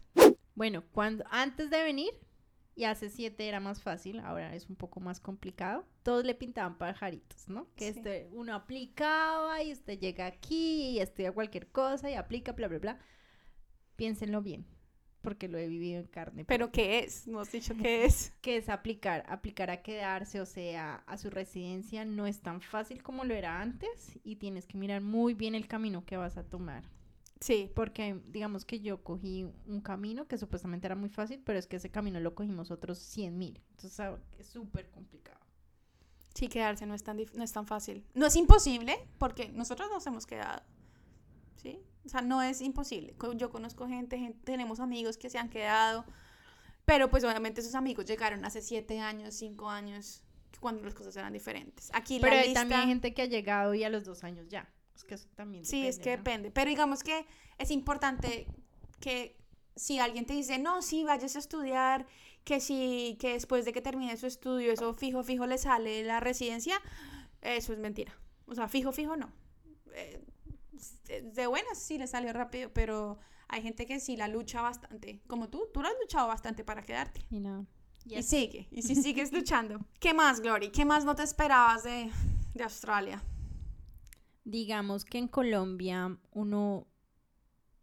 Bueno, 0.56 0.84
cuando 0.94 1.26
antes 1.32 1.70
de 1.70 1.84
venir, 1.84 2.12
y 2.76 2.86
hace 2.86 3.10
siete 3.10 3.48
era 3.48 3.60
más 3.60 3.82
fácil, 3.84 4.20
ahora 4.22 4.56
es 4.56 4.68
un 4.70 4.76
poco 4.76 5.00
más 5.00 5.20
complicado, 5.20 5.86
todos 6.02 6.24
le 6.26 6.34
pintaban 6.36 6.78
pajaritos, 6.78 7.48
¿no? 7.50 7.68
Que 7.76 7.92
Sí. 7.92 8.00
este, 8.00 8.30
uno 8.32 8.56
aplicaba 8.56 9.62
y 9.62 9.74
usted 9.74 10.00
llega 10.00 10.26
aquí 10.28 10.92
y 10.92 11.00
estudia 11.00 11.32
cualquier 11.34 11.68
cosa 11.68 12.10
y 12.10 12.16
aplica, 12.16 12.54
bla, 12.54 12.68
bla, 12.70 12.80
bla. 12.80 13.00
Piénsenlo 13.96 14.42
bien, 14.42 14.66
porque 15.24 15.48
lo 15.48 15.58
he 15.58 15.68
vivido 15.68 16.02
en 16.02 16.08
carne. 16.08 16.46
¿Pero 16.46 16.72
qué 16.72 17.00
es? 17.00 17.26
No 17.28 17.40
has 17.40 17.52
dicho 17.52 17.74
qué 17.76 18.06
es. 18.06 18.32
que 18.42 18.58
es 18.58 18.70
aplicar, 18.70 19.26
aplicar 19.28 19.72
a 19.72 19.82
quedarse, 19.82 20.42
o 20.42 20.46
sea, 20.46 21.04
a 21.08 21.18
su 21.18 21.32
residencia, 21.32 22.06
no 22.06 22.28
es 22.28 22.42
tan 22.42 22.62
fácil 22.62 23.02
como 23.02 23.24
lo 23.24 23.34
era 23.34 23.62
antes 23.62 24.20
y 24.24 24.36
tienes 24.36 24.68
que 24.68 24.78
mirar 24.78 25.02
muy 25.02 25.34
bien 25.34 25.56
el 25.56 25.68
camino 25.68 26.06
que 26.06 26.18
vas 26.18 26.38
a 26.38 26.44
tomar. 26.44 26.84
Sí, 27.40 27.70
Porque 27.76 28.22
digamos 28.30 28.64
que 28.64 28.80
yo 28.80 29.04
cogí 29.04 29.46
un 29.66 29.82
camino 29.82 30.28
que 30.28 30.38
supuestamente 30.38 30.88
era 30.88 30.96
muy 30.96 31.10
fácil, 31.10 31.42
pero 31.44 31.60
es 31.60 31.68
que 31.68 31.76
ese 31.76 31.90
camino 31.90 32.22
lo 32.22 32.36
cogimos 32.36 32.72
otros 32.72 33.00
100 33.00 33.38
mil. 33.38 33.62
Entonces 33.72 34.00
es 34.40 34.48
súper 34.48 34.90
complicado. 34.92 35.42
sí, 36.34 36.48
quedarse 36.48 36.86
no 36.86 36.94
es, 36.94 37.04
tan 37.04 37.18
no 37.18 37.44
es 37.44 37.52
tan 37.52 37.68
fácil. 37.68 38.06
No 38.14 38.26
es 38.28 38.38
imposible, 38.38 38.98
porque 39.18 39.50
nosotros 39.50 39.90
nos 39.90 40.08
hemos 40.08 40.26
quedado. 40.26 40.64
¿Sí? 41.58 41.82
O 42.06 42.10
sea, 42.10 42.22
no 42.22 42.42
es 42.42 42.62
imposible. 42.62 43.16
Yo 43.36 43.50
conozco 43.50 43.88
gente, 43.88 44.18
gen- 44.18 44.34
tenemos 44.44 44.80
amigos 44.80 45.18
que 45.18 45.30
se 45.30 45.38
han 45.38 45.50
quedado, 45.50 46.06
pero 46.86 47.10
pues 47.10 47.24
obviamente 47.24 47.62
esos 47.62 47.76
amigos 47.76 48.06
llegaron 48.06 48.44
hace 48.46 48.62
siete 48.62 49.00
años, 49.00 49.36
cinco 49.36 49.70
años, 49.70 50.22
cuando 50.60 50.84
las 50.84 50.94
cosas 50.94 51.16
eran 51.16 51.32
diferentes. 51.34 51.90
Aquí 51.94 52.20
Pero 52.20 52.34
la 52.36 52.42
hay 52.42 52.48
lista... 52.48 52.62
también 52.62 52.82
hay 52.82 52.88
gente 52.88 53.14
que 53.14 53.22
ha 53.22 53.26
llegado 53.26 53.74
y 53.74 53.84
a 53.84 53.90
los 53.90 54.04
dos 54.04 54.24
años 54.24 54.48
ya. 54.50 54.70
Es 54.96 55.04
que 55.04 55.16
eso 55.16 55.28
también 55.36 55.66
Sí, 55.66 55.88
es 55.88 55.98
que 56.00 56.12
depende. 56.12 56.52
Pero 56.52 56.70
digamos 56.70 57.04
que 57.04 57.26
es 57.58 57.72
importante 57.72 58.48
que 59.00 59.38
si 59.76 60.00
alguien 60.00 60.26
te 60.26 60.34
dice, 60.34 60.60
no, 60.60 60.82
sí, 60.82 61.04
vayas 61.04 61.36
a 61.36 61.40
estudiar, 61.40 62.06
que 62.44 62.60
sí, 62.60 63.18
que 63.20 63.34
después 63.34 63.66
de 63.66 63.74
que 63.74 63.82
termine 63.82 64.16
su 64.18 64.28
estudio, 64.28 64.72
eso 64.74 64.94
fijo, 64.94 65.24
fijo 65.24 65.48
le 65.48 65.58
sale 65.58 66.04
la 66.04 66.20
residencia, 66.20 66.80
eso 67.42 67.74
es 67.74 67.80
mentira. 67.80 68.14
O 68.46 68.56
sea, 68.56 68.68
fijo, 68.68 68.92
fijo 68.92 69.16
no. 69.18 69.32
Eh, 69.94 70.22
de 71.08 71.48
buenas 71.48 71.78
sí 71.78 71.98
le 71.98 72.08
salió 72.08 72.34
rápido, 72.34 72.72
pero 72.74 73.20
hay 73.48 73.62
gente 73.62 73.86
que 73.86 74.00
sí 74.00 74.16
la 74.18 74.28
lucha 74.28 74.62
bastante. 74.62 75.22
Como 75.28 75.50
tú, 75.50 75.68
tú 75.74 75.82
lo 75.82 75.88
has 75.88 75.96
luchado 76.02 76.28
bastante 76.28 76.64
para 76.64 76.84
quedarte. 76.84 77.22
Y 77.30 77.40
no. 77.40 77.66
Y 78.06 78.22
sigue, 78.24 78.68
y 78.72 78.82
si 78.82 78.96
sigues 78.96 79.32
luchando. 79.34 79.80
¿Qué 80.00 80.14
más, 80.14 80.42
Glory? 80.42 80.70
¿Qué 80.72 80.84
más 80.84 81.06
no 81.06 81.16
te 81.16 81.24
esperabas 81.24 81.84
de, 81.84 82.12
de 82.54 82.64
Australia? 82.64 83.24
digamos 84.46 85.06
que 85.06 85.18
en 85.18 85.28
Colombia 85.28 86.18
uno 86.32 86.88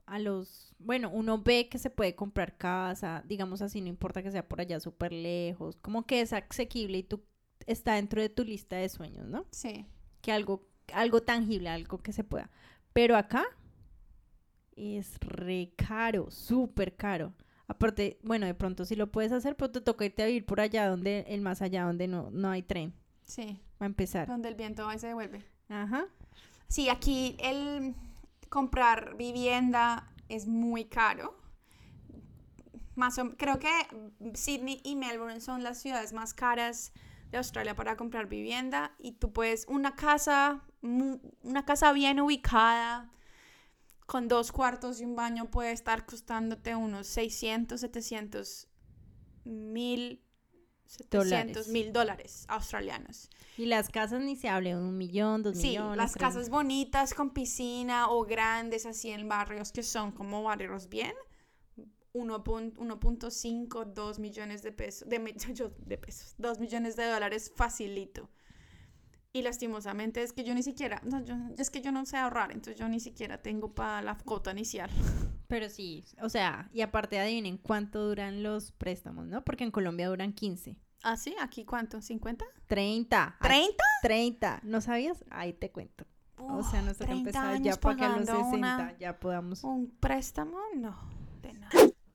a 0.06 0.18
los, 0.18 0.74
bueno, 0.78 1.08
uno 1.10 1.40
ve 1.40 1.68
que 1.68 1.78
se 1.78 1.88
puede 1.88 2.16
comprar 2.16 2.56
casa, 2.56 3.22
digamos 3.26 3.62
así, 3.62 3.80
no 3.80 3.86
importa 3.86 4.22
que 4.22 4.32
sea 4.32 4.48
por 4.48 4.60
allá 4.60 4.80
súper 4.80 5.12
lejos, 5.12 5.76
como 5.76 6.04
que 6.04 6.20
es 6.20 6.32
asequible 6.32 6.98
y 6.98 7.02
tú 7.04 7.22
está 7.66 7.94
dentro 7.94 8.20
de 8.20 8.28
tu 8.28 8.42
lista 8.44 8.76
de 8.76 8.88
sueños, 8.88 9.28
¿no? 9.28 9.46
Sí. 9.52 9.86
Que 10.20 10.32
algo, 10.32 10.68
algo 10.92 11.22
tangible, 11.22 11.68
algo 11.68 11.98
que 11.98 12.12
se 12.12 12.24
pueda. 12.24 12.50
Pero 12.92 13.16
acá 13.16 13.44
es 14.76 15.18
re 15.20 15.72
caro, 15.76 16.30
súper 16.30 16.96
caro. 16.96 17.34
Aparte, 17.66 18.18
bueno, 18.22 18.46
de 18.46 18.54
pronto 18.54 18.84
sí 18.84 18.96
lo 18.96 19.12
puedes 19.12 19.30
hacer, 19.32 19.56
pero 19.56 19.70
te 19.70 19.80
toca 19.80 20.04
irte 20.04 20.22
a 20.22 20.26
vivir 20.26 20.44
por 20.44 20.60
allá 20.60 20.88
donde, 20.88 21.24
el 21.28 21.40
más 21.40 21.62
allá 21.62 21.84
donde 21.84 22.08
no, 22.08 22.30
no 22.32 22.50
hay 22.50 22.62
tren. 22.62 22.92
Sí. 23.22 23.60
Va 23.80 23.86
a 23.86 23.86
empezar. 23.86 24.26
Donde 24.26 24.48
el 24.48 24.56
viento 24.56 24.84
va 24.86 24.94
y 24.94 24.98
se 24.98 25.06
devuelve. 25.06 25.44
Ajá. 25.68 26.06
Sí, 26.68 26.88
aquí 26.88 27.36
el 27.40 27.94
comprar 28.48 29.16
vivienda 29.16 30.10
es 30.28 30.46
muy 30.48 30.84
caro. 30.86 31.36
Más 32.96 33.18
o- 33.18 33.36
creo 33.36 33.58
que 33.60 33.70
Sydney 34.34 34.80
y 34.84 34.96
Melbourne 34.96 35.40
son 35.40 35.62
las 35.62 35.78
ciudades 35.80 36.12
más 36.12 36.34
caras 36.34 36.92
de 37.30 37.38
Australia 37.38 37.74
para 37.76 37.96
comprar 37.96 38.26
vivienda 38.26 38.94
y 38.98 39.12
tú 39.12 39.32
puedes 39.32 39.64
una 39.68 39.94
casa 39.94 40.64
una 40.82 41.64
casa 41.64 41.92
bien 41.92 42.20
ubicada 42.20 43.10
con 44.06 44.26
dos 44.28 44.50
cuartos 44.50 45.00
y 45.00 45.04
un 45.04 45.14
baño 45.14 45.50
puede 45.50 45.72
estar 45.72 46.06
costándote 46.06 46.74
unos 46.74 47.06
600, 47.06 47.80
700 47.80 48.68
mil 49.44 50.22
700 50.86 51.10
Dólares. 51.10 51.68
mil 51.68 51.92
dólares 51.92 52.44
australianos. 52.48 53.30
Y 53.56 53.66
las 53.66 53.88
casas 53.90 54.22
ni 54.22 54.34
se 54.34 54.48
hable, 54.48 54.74
un 54.76 54.98
millón, 54.98 55.44
dos 55.44 55.56
Sí, 55.56 55.68
millones. 55.68 55.96
las 55.98 56.12
tres 56.12 56.20
casas 56.20 56.50
bonitas 56.50 57.14
con 57.14 57.30
piscina 57.30 58.08
o 58.08 58.24
grandes 58.24 58.86
así 58.86 59.10
en 59.10 59.28
barrios 59.28 59.70
que 59.70 59.84
son 59.84 60.10
como 60.10 60.42
barrios 60.42 60.88
bien. 60.88 61.12
1.5, 62.14 63.84
2 63.92 64.18
millones 64.18 64.62
de 64.62 64.72
pesos, 64.72 65.08
de, 65.08 65.18
de 65.86 65.98
pesos, 65.98 66.34
2 66.38 66.58
millones 66.58 66.96
de 66.96 67.06
dólares 67.06 67.52
facilito. 67.54 68.28
Y 69.32 69.42
lastimosamente 69.42 70.22
es 70.24 70.32
que 70.32 70.42
yo 70.42 70.54
ni 70.54 70.62
siquiera, 70.64 71.00
no, 71.04 71.22
yo- 71.24 71.36
es 71.56 71.70
que 71.70 71.80
yo 71.82 71.92
no 71.92 72.04
sé 72.04 72.16
ahorrar, 72.16 72.50
entonces 72.50 72.76
yo 72.76 72.88
ni 72.88 72.98
siquiera 72.98 73.40
tengo 73.40 73.72
para 73.74 74.02
la 74.02 74.16
cuota 74.18 74.50
inicial. 74.50 74.90
Pero 75.46 75.68
sí, 75.68 76.04
o 76.20 76.28
sea, 76.28 76.68
y 76.72 76.80
aparte 76.80 77.18
adivinen 77.18 77.56
cuánto 77.58 78.06
duran 78.08 78.42
los 78.42 78.72
préstamos, 78.72 79.26
¿no? 79.26 79.44
Porque 79.44 79.64
en 79.64 79.70
Colombia 79.70 80.08
duran 80.08 80.32
15. 80.32 80.76
¿Ah, 81.02 81.16
sí? 81.16 81.34
¿Aquí 81.40 81.64
cuánto? 81.64 81.98
¿50? 81.98 82.44
30. 82.66 83.36
Ay, 83.40 83.66
¿30? 83.68 83.74
30. 84.02 84.60
¿No 84.64 84.80
sabías? 84.80 85.24
Ahí 85.30 85.52
te 85.52 85.70
cuento. 85.70 86.04
o 86.36 86.62
sea, 86.62 86.82
nos 86.82 86.98
toca 86.98 87.06
30 87.12 87.18
empezar 87.20 87.46
años 87.46 87.74
ya 87.76 87.80
para 87.80 87.96
que 87.96 88.04
a 88.04 88.08
los 88.16 88.26
pagando 88.26 88.44
60 88.50 88.56
una- 88.56 88.98
ya 88.98 89.18
podamos. 89.20 89.64
¿Un 89.64 89.90
préstamo? 89.98 90.58
No. 90.76 90.96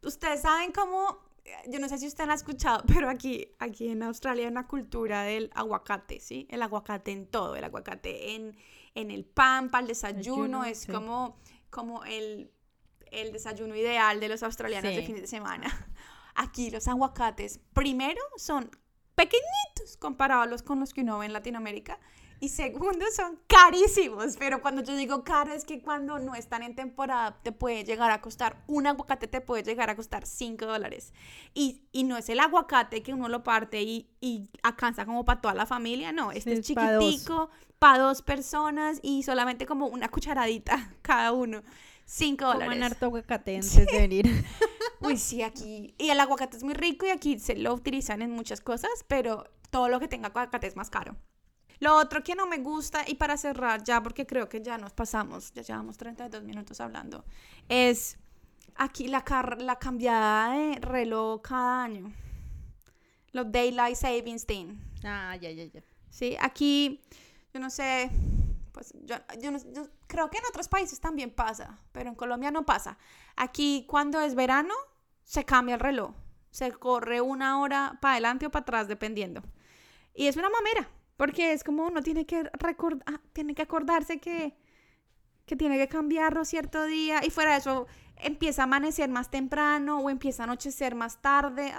Ustedes 0.05 0.41
saben 0.41 0.71
cómo, 0.71 1.19
yo 1.67 1.79
no 1.79 1.89
sé 1.89 1.97
si 1.97 2.07
usted 2.07 2.25
lo 2.25 2.31
ha 2.31 2.35
escuchado, 2.35 2.83
pero 2.93 3.09
aquí, 3.09 3.47
aquí 3.59 3.89
en 3.89 4.03
Australia 4.03 4.45
hay 4.45 4.51
una 4.51 4.67
cultura 4.67 5.23
del 5.23 5.49
aguacate, 5.55 6.19
¿sí? 6.19 6.47
El 6.49 6.61
aguacate 6.61 7.11
en 7.11 7.27
todo, 7.27 7.55
el 7.55 7.63
aguacate 7.63 8.35
en, 8.35 8.55
en 8.93 9.11
el 9.11 9.25
pan, 9.25 9.69
para 9.69 9.81
el 9.81 9.87
desayuno, 9.87 10.63
es 10.63 10.79
sí. 10.81 10.91
como, 10.91 11.37
como 11.69 12.03
el, 12.05 12.51
el 13.11 13.31
desayuno 13.31 13.75
ideal 13.75 14.19
de 14.19 14.29
los 14.29 14.43
australianos 14.43 14.93
de 14.93 15.01
Sí. 15.01 15.05
fin 15.07 15.15
de 15.17 15.27
semana. 15.27 15.67
Aquí 16.35 16.69
los 16.69 16.87
aguacates, 16.87 17.59
primero, 17.73 18.21
son 18.37 18.69
pequeñitos 19.15 19.95
comparados 19.97 20.61
con 20.63 20.79
los 20.81 20.93
que 20.93 21.01
uno 21.01 21.19
ve 21.19 21.25
en 21.27 21.33
Latinoamérica. 21.33 21.99
Y 22.39 22.49
segundo, 22.49 23.05
son 23.15 23.39
carísimos. 23.47 24.35
Pero 24.37 24.61
cuando 24.61 24.83
yo 24.83 24.95
digo 24.95 25.23
caro, 25.23 25.53
es 25.53 25.65
que 25.65 25.81
cuando 25.81 26.19
no 26.19 26.35
están 26.35 26.63
en 26.63 26.75
temporada, 26.75 27.39
te 27.43 27.51
puede 27.51 27.83
llegar 27.83 28.11
a 28.11 28.21
costar, 28.21 28.61
un 28.67 28.87
aguacate 28.87 29.27
te 29.27 29.41
puede 29.41 29.63
llegar 29.63 29.89
a 29.89 29.95
costar 29.95 30.25
5 30.25 30.65
dólares. 30.65 31.13
Y, 31.53 31.83
y 31.91 32.03
no 32.03 32.17
es 32.17 32.29
el 32.29 32.39
aguacate 32.39 33.01
que 33.03 33.13
uno 33.13 33.29
lo 33.29 33.43
parte 33.43 33.81
y, 33.81 34.09
y 34.21 34.49
alcanza 34.63 35.05
como 35.05 35.25
para 35.25 35.41
toda 35.41 35.53
la 35.53 35.65
familia, 35.65 36.11
no. 36.11 36.31
Este 36.31 36.53
es 36.53 36.59
es 36.59 36.71
pa' 36.71 36.93
dos. 36.93 37.03
chiquitico, 37.03 37.49
para 37.79 37.99
dos 37.99 38.21
personas 38.21 38.99
y 39.01 39.23
solamente 39.23 39.65
como 39.65 39.87
una 39.87 40.09
cucharadita 40.09 40.93
cada 41.01 41.31
uno. 41.31 41.63
5 42.05 42.37
Coman 42.59 42.79
dólares. 42.79 42.83
harto 42.83 43.05
aguacate 43.07 43.55
antes 43.55 43.87
de 43.89 43.99
venir. 43.99 44.27
Uy, 45.01 45.17
sí, 45.17 45.41
aquí. 45.41 45.95
Y 45.97 46.09
el 46.09 46.19
aguacate 46.19 46.57
es 46.57 46.63
muy 46.63 46.73
rico 46.73 47.05
y 47.05 47.09
aquí 47.09 47.39
se 47.39 47.55
lo 47.55 47.73
utilizan 47.73 48.21
en 48.21 48.31
muchas 48.31 48.61
cosas, 48.61 48.91
pero 49.07 49.45
todo 49.71 49.89
lo 49.89 49.99
que 49.99 50.07
tenga 50.07 50.27
aguacate 50.27 50.67
es 50.67 50.75
más 50.75 50.89
caro. 50.89 51.15
Lo 51.79 51.95
otro 51.97 52.23
que 52.23 52.35
no 52.35 52.45
me 52.47 52.57
gusta, 52.57 53.03
y 53.07 53.15
para 53.15 53.37
cerrar 53.37 53.83
ya, 53.83 54.01
porque 54.01 54.25
creo 54.25 54.47
que 54.47 54.61
ya 54.61 54.77
nos 54.77 54.93
pasamos, 54.93 55.51
ya 55.53 55.61
llevamos 55.61 55.97
32 55.97 56.43
minutos 56.43 56.79
hablando, 56.79 57.25
es 57.69 58.17
aquí 58.75 59.07
la, 59.07 59.23
car- 59.23 59.61
la 59.61 59.77
cambiada 59.77 60.53
de 60.53 60.75
reloj 60.79 61.41
cada 61.41 61.83
año. 61.83 62.11
Los 63.31 63.51
Daylight 63.51 63.95
Savings 63.95 64.45
Thing. 64.45 64.77
ah, 65.03 65.35
ya, 65.35 65.51
ya, 65.51 65.65
ya. 65.65 65.81
Sí, 66.09 66.37
aquí, 66.39 67.01
yo 67.53 67.59
no 67.59 67.69
sé, 67.69 68.09
pues 68.71 68.93
yo, 69.03 69.15
yo 69.41 69.51
no- 69.51 69.59
yo 69.73 69.87
creo 70.07 70.29
que 70.29 70.37
en 70.37 70.45
otros 70.49 70.69
países 70.69 70.99
también 71.01 71.29
pasa, 71.31 71.77
pero 71.91 72.09
en 72.09 72.15
Colombia 72.15 72.51
no 72.51 72.65
pasa. 72.65 72.97
Aquí 73.35 73.85
cuando 73.89 74.21
es 74.21 74.33
verano, 74.35 74.73
se 75.25 75.43
cambia 75.43 75.75
el 75.75 75.81
reloj. 75.81 76.13
Se 76.51 76.71
corre 76.71 77.19
una 77.19 77.59
hora 77.59 77.97
para 78.01 78.13
adelante 78.13 78.45
o 78.45 78.51
para 78.51 78.61
atrás, 78.61 78.87
dependiendo. 78.87 79.43
Y 80.13 80.27
es 80.27 80.37
una 80.37 80.49
mamera, 80.49 80.87
porque 81.17 81.53
es 81.53 81.63
como 81.63 81.85
uno 81.85 82.01
tiene 82.01 82.25
que 82.25 82.43
recordar, 82.53 83.21
tiene 83.33 83.55
que 83.55 83.61
acordarse 83.61 84.19
que, 84.19 84.55
que 85.45 85.55
tiene 85.55 85.77
que 85.77 85.87
cambiarlo 85.87 86.43
cierto 86.45 86.83
día. 86.85 87.21
Y 87.25 87.29
fuera 87.29 87.51
de 87.53 87.57
eso, 87.59 87.87
empieza 88.17 88.63
a 88.63 88.65
amanecer 88.65 89.09
más 89.09 89.29
temprano 89.31 89.99
o 89.99 90.09
empieza 90.09 90.43
a 90.43 90.45
anochecer 90.45 90.95
más 90.95 91.21
tarde. 91.21 91.71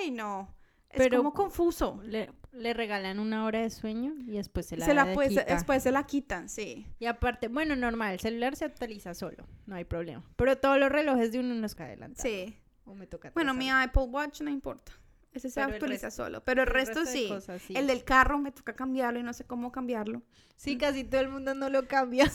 ¡Ay, 0.00 0.10
no! 0.10 0.54
Es 0.90 0.98
Pero- 0.98 1.18
como 1.18 1.32
confuso. 1.32 2.00
Le, 2.04 2.30
le 2.52 2.72
regalan 2.72 3.18
una 3.18 3.44
hora 3.46 3.60
de 3.60 3.70
sueño 3.70 4.14
y 4.28 4.36
después 4.36 4.66
se 4.66 4.76
la, 4.76 4.86
se 4.86 4.94
la 4.94 5.04
de 5.06 5.14
pues, 5.14 5.30
quita. 5.30 5.44
después 5.44 5.82
se 5.82 5.90
la 5.90 6.04
quitan, 6.06 6.48
sí. 6.48 6.86
Y 7.00 7.06
aparte, 7.06 7.48
bueno, 7.48 7.74
normal, 7.74 8.12
el 8.12 8.20
celular 8.20 8.54
se 8.54 8.64
actualiza 8.64 9.12
solo, 9.14 9.44
no 9.66 9.74
hay 9.74 9.84
problema. 9.84 10.22
Pero 10.36 10.56
todos 10.56 10.78
los 10.78 10.90
relojes 10.92 11.32
de 11.32 11.40
uno 11.40 11.52
nos 11.56 11.74
cae 11.74 11.88
adelante. 11.88 12.22
Sí. 12.22 12.56
O 12.84 12.94
me 12.94 13.06
toca 13.08 13.32
Bueno, 13.34 13.54
mi. 13.54 13.70
Apple 13.70 14.04
Watch 14.04 14.40
no 14.42 14.50
importa. 14.50 14.92
Ese 15.34 15.50
se 15.50 15.60
Pero 15.60 15.72
actualiza 15.74 16.06
resto- 16.08 16.24
solo. 16.24 16.42
Pero 16.44 16.62
el, 16.62 16.68
el 16.68 16.74
resto, 16.74 17.00
resto 17.00 17.10
de 17.12 17.18
sí. 17.18 17.28
cosas, 17.28 17.60
sí. 17.62 17.74
El 17.76 17.86
del 17.88 18.04
carro 18.04 18.38
me 18.38 18.52
toca 18.52 18.74
cambiarlo 18.74 19.18
y 19.18 19.22
no 19.22 19.32
sé 19.32 19.44
cómo 19.44 19.70
cambiarlo. 19.72 20.22
Sí, 20.56 20.78
casi 20.78 21.04
todo 21.04 21.20
el 21.20 21.28
mundo 21.28 21.54
no 21.54 21.68
lo 21.68 21.86
cambia. 21.88 22.30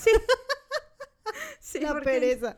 Sí, 1.60 1.80
la 1.80 1.90
porque- 1.94 2.06
pereza. 2.06 2.58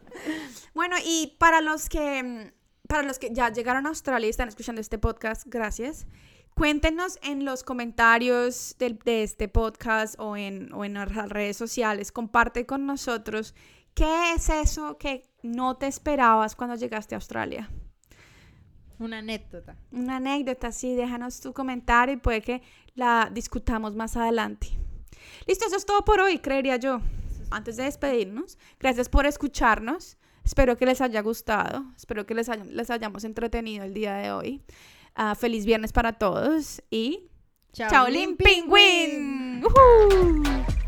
Bueno, 0.73 0.95
y 1.05 1.35
para 1.39 1.61
los 1.61 1.87
que 1.89 2.23
mm, 2.23 2.87
para 2.87 3.03
los 3.03 3.19
que 3.19 3.29
ya 3.31 3.49
llegaron 3.51 3.85
a 3.85 3.89
Australia 3.89 4.27
y 4.27 4.29
están 4.31 4.49
escuchando 4.49 4.81
este 4.81 4.97
podcast, 4.97 5.43
gracias. 5.45 6.07
Cuéntenos 6.55 7.17
en 7.23 7.45
los 7.45 7.63
comentarios 7.63 8.75
de, 8.77 9.23
este 9.23 9.47
podcast 9.47 10.15
o 10.19 10.35
en, 10.35 10.73
o 10.73 10.83
en 10.83 10.93
nuestras 10.93 11.29
redes 11.29 11.55
sociales. 11.55 12.11
Comparte 12.11 12.65
con 12.65 12.85
nosotros 12.85 13.55
qué 13.93 14.33
es 14.33 14.49
eso 14.49 14.97
que 14.97 15.23
no 15.43 15.77
te 15.77 15.87
esperabas 15.87 16.57
cuando 16.57 16.75
llegaste 16.75 17.15
a 17.15 17.19
Australia. 17.19 17.69
Una 19.01 19.17
anécdota. 19.17 19.75
Una 19.91 20.17
anécdota, 20.17 20.71
sí, 20.71 20.93
déjanos 20.93 21.41
tu 21.41 21.53
comentario 21.53 22.13
y 22.13 22.17
puede 22.17 22.41
que 22.41 22.61
la 22.93 23.29
discutamos 23.33 23.95
más 23.95 24.15
adelante. 24.15 24.67
Listo, 25.47 25.65
eso 25.65 25.75
es 25.75 25.85
todo 25.87 26.05
por 26.05 26.19
hoy, 26.19 26.37
creería 26.37 26.77
yo. 26.77 27.01
Antes 27.49 27.77
de 27.77 27.83
despedirnos, 27.85 28.59
gracias 28.79 29.09
por 29.09 29.25
escucharnos. 29.25 30.17
Espero 30.45 30.77
que 30.77 30.85
les 30.85 31.01
haya 31.01 31.21
gustado. 31.21 31.83
Espero 31.97 32.27
que 32.27 32.35
les, 32.35 32.47
les 32.67 32.91
hayamos 32.91 33.23
entretenido 33.23 33.83
el 33.83 33.95
día 33.95 34.13
de 34.17 34.31
hoy. 34.31 34.61
Ah, 35.15 35.33
feliz 35.33 35.65
viernes 35.65 35.91
para 35.91 36.13
todos 36.13 36.83
y 36.91 37.31
Chao, 37.73 37.89
¡Chao, 37.89 38.07
Lin 38.07 38.37
Pingüin! 38.37 39.63
¡Uhú! 39.63 40.80